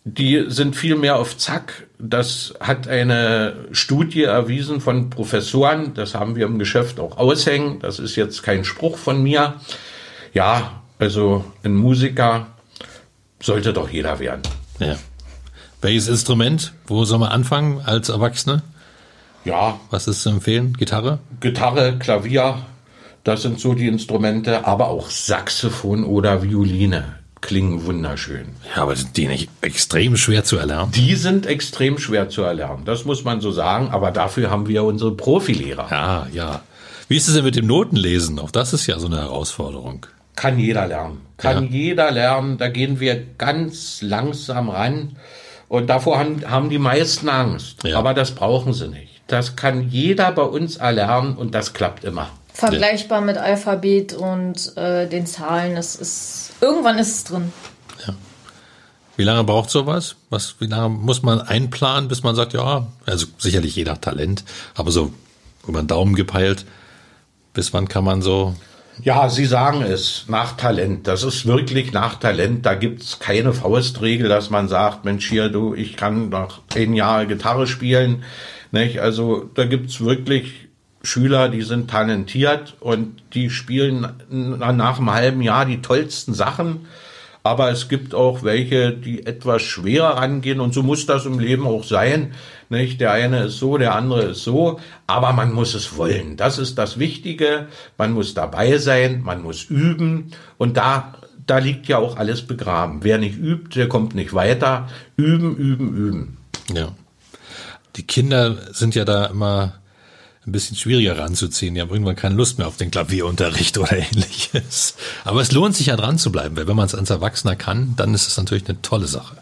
[0.05, 1.87] die sind viel mehr auf Zack.
[1.97, 5.95] Das hat eine Studie erwiesen von Professoren.
[5.95, 7.79] Das haben wir im Geschäft auch aushängen.
[7.79, 9.55] Das ist jetzt kein Spruch von mir.
[10.33, 12.47] Ja, also ein Musiker
[13.41, 14.43] sollte doch jeder werden.
[14.79, 14.95] Ja.
[15.81, 16.73] Welches Instrument?
[16.85, 18.61] Wo soll man anfangen als Erwachsene?
[19.43, 19.79] Ja.
[19.89, 20.73] Was ist zu empfehlen?
[20.77, 21.19] Gitarre?
[21.39, 22.57] Gitarre, Klavier.
[23.25, 28.49] Das sind so die Instrumente, aber auch Saxophon oder Violine klingen wunderschön.
[28.75, 30.91] Ja, aber sind die nicht extrem schwer zu erlernen?
[30.91, 34.83] Die sind extrem schwer zu erlernen, das muss man so sagen, aber dafür haben wir
[34.83, 35.87] unsere Profilehrer.
[35.89, 36.61] Ja, ja.
[37.07, 38.37] Wie ist es denn mit dem Notenlesen?
[38.37, 40.05] Auch das ist ja so eine Herausforderung.
[40.35, 41.21] Kann jeder lernen.
[41.37, 41.69] Kann ja.
[41.71, 42.59] jeder lernen.
[42.59, 45.15] Da gehen wir ganz langsam ran.
[45.67, 47.83] Und davor haben, haben die meisten Angst.
[47.85, 47.97] Ja.
[47.97, 49.21] Aber das brauchen sie nicht.
[49.25, 52.29] Das kann jeder bei uns erlernen und das klappt immer.
[52.55, 55.75] Vergleichbar mit Alphabet und äh, den Zahlen.
[55.75, 57.51] Das ist Irgendwann ist es drin.
[58.07, 58.15] Ja.
[59.17, 60.15] Wie lange braucht sowas?
[60.29, 64.43] Was, wie lange muss man einplanen, bis man sagt, ja, also sicherlich je nach Talent,
[64.73, 65.13] aber so
[65.67, 66.65] über den Daumen gepeilt,
[67.53, 68.55] bis wann kann man so
[69.03, 71.05] ja, Sie sagen es, nach Talent.
[71.05, 72.65] Das ist wirklich nach Talent.
[72.65, 77.27] Da gibt's keine Faustregel, dass man sagt, Mensch, hier, du, ich kann noch zehn Jahre
[77.27, 78.23] Gitarre spielen.
[78.71, 78.99] Nicht?
[78.99, 80.64] Also da gibt's wirklich
[81.05, 86.87] Schüler, die sind talentiert und die spielen nach einem halben Jahr die tollsten Sachen.
[87.43, 91.67] Aber es gibt auch welche, die etwas schwerer rangehen und so muss das im Leben
[91.67, 92.33] auch sein.
[92.69, 92.99] Nicht?
[92.99, 96.37] Der eine ist so, der andere ist so, aber man muss es wollen.
[96.37, 97.67] Das ist das Wichtige.
[97.99, 101.13] Man muss dabei sein, man muss üben und da
[101.45, 103.03] da liegt ja auch alles begraben.
[103.03, 104.89] Wer nicht übt, der kommt nicht weiter.
[105.15, 106.37] Üben, üben, üben.
[106.73, 106.89] Ja.
[107.95, 109.75] Die Kinder sind ja da immer
[110.47, 111.73] ein bisschen schwieriger ranzuziehen.
[111.73, 114.95] Die haben irgendwann keine Lust mehr auf den Klavierunterricht oder ähnliches.
[115.23, 117.93] Aber es lohnt sich ja dran zu bleiben, weil wenn man es als Erwachsener kann,
[117.97, 119.37] dann ist es natürlich eine tolle Sache.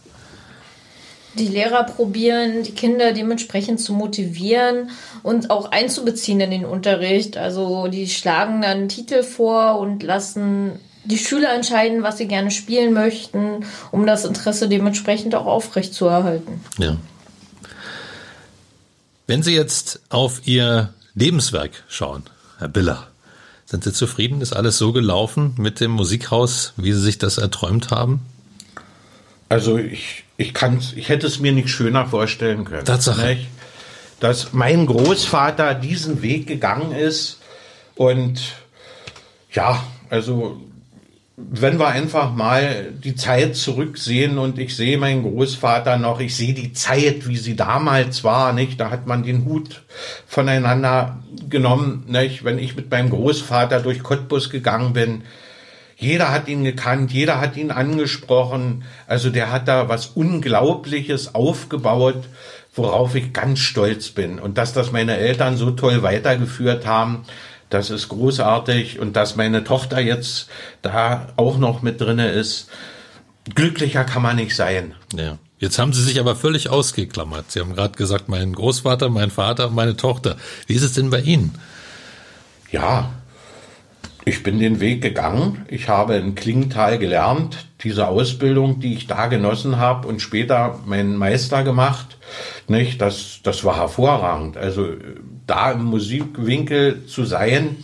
[1.35, 4.91] Die Lehrer probieren, die Kinder dementsprechend zu motivieren
[5.23, 7.37] und auch einzubeziehen in den Unterricht.
[7.37, 10.73] Also die schlagen dann Titel vor und lassen
[11.05, 16.05] die Schüler entscheiden, was sie gerne spielen möchten, um das Interesse dementsprechend auch aufrecht zu
[16.05, 16.61] erhalten.
[16.77, 16.97] Ja.
[19.25, 22.23] Wenn Sie jetzt auf Ihr Lebenswerk schauen,
[22.57, 23.07] Herr Biller,
[23.65, 24.41] sind Sie zufrieden?
[24.41, 28.21] Ist alles so gelaufen mit dem Musikhaus, wie Sie sich das erträumt haben?
[29.47, 32.85] Also ich, ich kann ich hätte es mir nicht schöner vorstellen können.
[32.85, 33.27] Tatsache.
[33.27, 33.47] Nicht?
[34.19, 37.39] Dass mein Großvater diesen Weg gegangen ist
[37.95, 38.41] und
[39.51, 40.59] ja, also
[41.35, 46.53] wenn wir einfach mal die Zeit zurücksehen und ich sehe meinen Großvater noch, ich sehe
[46.53, 48.79] die Zeit, wie sie damals war, nicht?
[48.79, 49.81] Da hat man den Hut
[50.27, 52.43] voneinander genommen, nicht?
[52.43, 55.23] Wenn ich mit meinem Großvater durch Cottbus gegangen bin,
[55.97, 58.83] jeder hat ihn gekannt, jeder hat ihn angesprochen.
[59.07, 62.25] Also der hat da was Unglaubliches aufgebaut,
[62.75, 64.37] worauf ich ganz stolz bin.
[64.37, 67.23] Und dass das meine Eltern so toll weitergeführt haben,
[67.73, 70.49] das ist großartig und dass meine Tochter jetzt
[70.81, 72.69] da auch noch mit drinne ist.
[73.55, 74.93] Glücklicher kann man nicht sein.
[75.15, 75.37] Ja.
[75.59, 77.49] Jetzt haben Sie sich aber völlig ausgeklammert.
[77.49, 80.35] Sie haben gerade gesagt, mein Großvater, mein Vater, meine Tochter.
[80.67, 81.57] Wie ist es denn bei Ihnen?
[82.69, 83.13] Ja,
[84.25, 85.65] ich bin den Weg gegangen.
[85.69, 91.15] Ich habe in Klingenthal gelernt, diese Ausbildung, die ich da genossen habe und später meinen
[91.15, 92.17] Meister gemacht.
[92.67, 94.57] Nicht, das, das war hervorragend.
[94.57, 94.87] Also
[95.47, 97.77] da im Musikwinkel zu sein,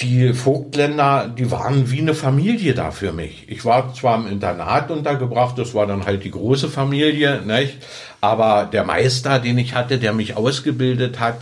[0.00, 3.44] die Vogtländer, die waren wie eine Familie da für mich.
[3.48, 7.76] Ich war zwar im Internat untergebracht, das war dann halt die große Familie, nicht?
[8.20, 11.40] aber der Meister, den ich hatte, der mich ausgebildet hat,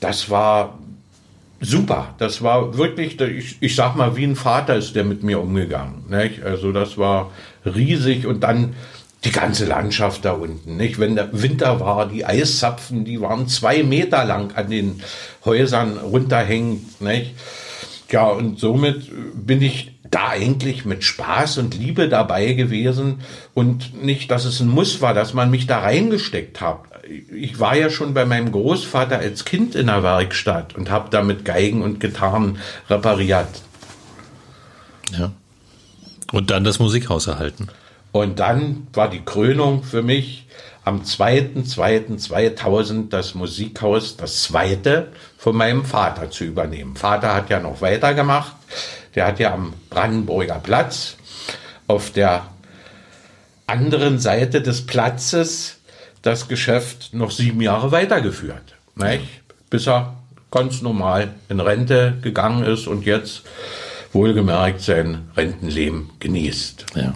[0.00, 0.78] das war
[1.60, 2.14] super.
[2.18, 6.04] Das war wirklich, ich, ich sag mal, wie ein Vater ist der mit mir umgegangen.
[6.08, 6.42] Nicht?
[6.42, 7.32] Also das war
[7.64, 8.74] riesig und dann
[9.26, 10.76] die ganze Landschaft da unten.
[10.76, 10.98] Nicht?
[10.98, 15.02] Wenn der Winter war, die Eiszapfen, die waren zwei Meter lang an den
[15.44, 16.86] Häusern runterhängen.
[17.00, 17.34] Nicht?
[18.10, 23.20] Ja, und somit bin ich da eigentlich mit Spaß und Liebe dabei gewesen
[23.52, 26.82] und nicht, dass es ein Muss war, dass man mich da reingesteckt hat.
[27.34, 31.44] Ich war ja schon bei meinem Großvater als Kind in der Werkstatt und habe damit
[31.44, 32.58] Geigen und Gitarren
[32.88, 33.62] repariert.
[35.10, 35.32] Ja.
[36.32, 37.68] Und dann das Musikhaus erhalten.
[38.16, 40.46] Und dann war die Krönung für mich
[40.84, 46.96] am 2.2.2000 das Musikhaus, das zweite, von meinem Vater zu übernehmen.
[46.96, 48.54] Vater hat ja noch weitergemacht.
[49.14, 51.18] Der hat ja am Brandenburger Platz
[51.88, 52.46] auf der
[53.66, 55.76] anderen Seite des Platzes
[56.22, 58.76] das Geschäft noch sieben Jahre weitergeführt.
[58.94, 59.28] Nicht?
[59.68, 60.16] Bis er
[60.50, 63.42] ganz normal in Rente gegangen ist und jetzt
[64.14, 66.86] wohlgemerkt sein Rentenleben genießt.
[66.94, 67.12] Ja.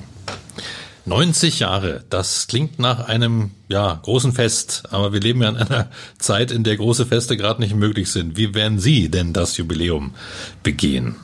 [1.07, 5.91] 90 Jahre, das klingt nach einem ja, großen Fest, aber wir leben ja in einer
[6.19, 8.37] Zeit, in der große Feste gerade nicht möglich sind.
[8.37, 10.15] Wie werden Sie denn das Jubiläum
[10.63, 11.17] begehen?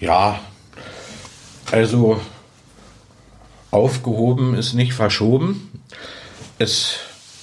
[0.00, 0.40] Ja,
[1.70, 2.20] also
[3.70, 5.70] aufgehoben ist nicht verschoben.
[6.58, 6.96] Es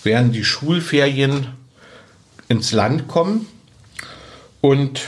[0.03, 1.47] werden die Schulferien
[2.47, 3.47] ins Land kommen
[4.61, 5.01] und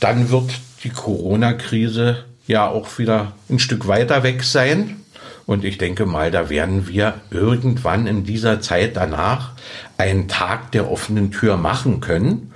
[0.00, 0.52] dann wird
[0.84, 4.96] die Corona-Krise ja auch wieder ein Stück weiter weg sein.
[5.46, 9.52] Und ich denke mal, da werden wir irgendwann in dieser Zeit danach
[9.96, 12.52] einen Tag der offenen Tür machen können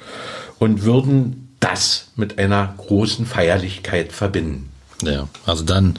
[0.59, 4.71] und würden das mit einer großen Feierlichkeit verbinden.
[5.03, 5.99] Ja, also dann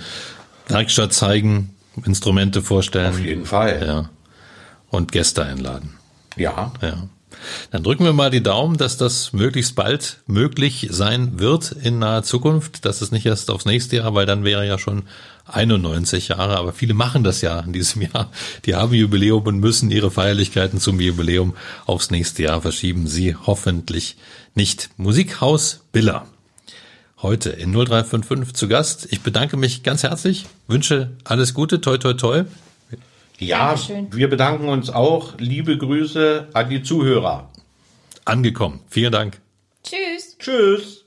[0.68, 1.76] Werkstatt zeigen,
[2.06, 3.10] Instrumente vorstellen.
[3.10, 3.84] Auf jeden Fall.
[3.86, 4.10] Ja.
[4.90, 5.98] Und Gäste einladen.
[6.36, 6.74] Ja.
[6.82, 7.08] Ja.
[7.72, 12.24] Dann drücken wir mal die Daumen, dass das möglichst bald möglich sein wird in naher
[12.24, 12.86] Zukunft.
[12.86, 15.04] Das ist nicht erst aufs nächste Jahr, weil dann wäre ja schon
[15.46, 16.58] 91 Jahre.
[16.58, 18.32] Aber viele machen das ja in diesem Jahr.
[18.66, 21.56] Die haben Jubiläum und müssen ihre Feierlichkeiten zum Jubiläum
[21.86, 23.08] aufs nächste Jahr verschieben.
[23.08, 24.18] Sie hoffentlich
[24.56, 24.90] nicht.
[24.98, 26.26] Musikhaus Biller.
[27.22, 29.08] Heute in 0355 zu Gast.
[29.12, 32.46] Ich bedanke mich ganz herzlich, wünsche alles Gute, toi toi toi.
[33.42, 34.08] Ja, Dankeschön.
[34.12, 35.34] wir bedanken uns auch.
[35.40, 37.50] Liebe Grüße an die Zuhörer.
[38.24, 38.82] Angekommen.
[38.88, 39.42] Vielen Dank.
[39.84, 40.38] Tschüss.
[40.38, 41.01] Tschüss.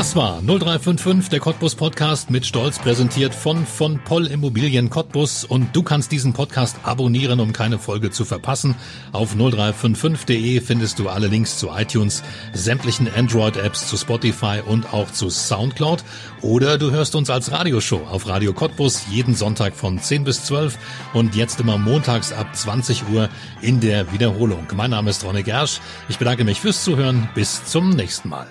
[0.00, 5.76] Das war 0355, der Cottbus Podcast mit Stolz präsentiert von von Poll Immobilien Cottbus und
[5.76, 8.76] du kannst diesen Podcast abonnieren, um keine Folge zu verpassen.
[9.12, 12.22] Auf 0355.de findest du alle Links zu iTunes,
[12.54, 16.02] sämtlichen Android Apps, zu Spotify und auch zu Soundcloud
[16.40, 20.78] oder du hörst uns als Radioshow auf Radio Cottbus jeden Sonntag von 10 bis 12
[21.12, 23.28] und jetzt immer montags ab 20 Uhr
[23.60, 24.66] in der Wiederholung.
[24.74, 25.78] Mein Name ist Ronne Gersch.
[26.08, 27.28] Ich bedanke mich fürs Zuhören.
[27.34, 28.46] Bis zum nächsten Mal.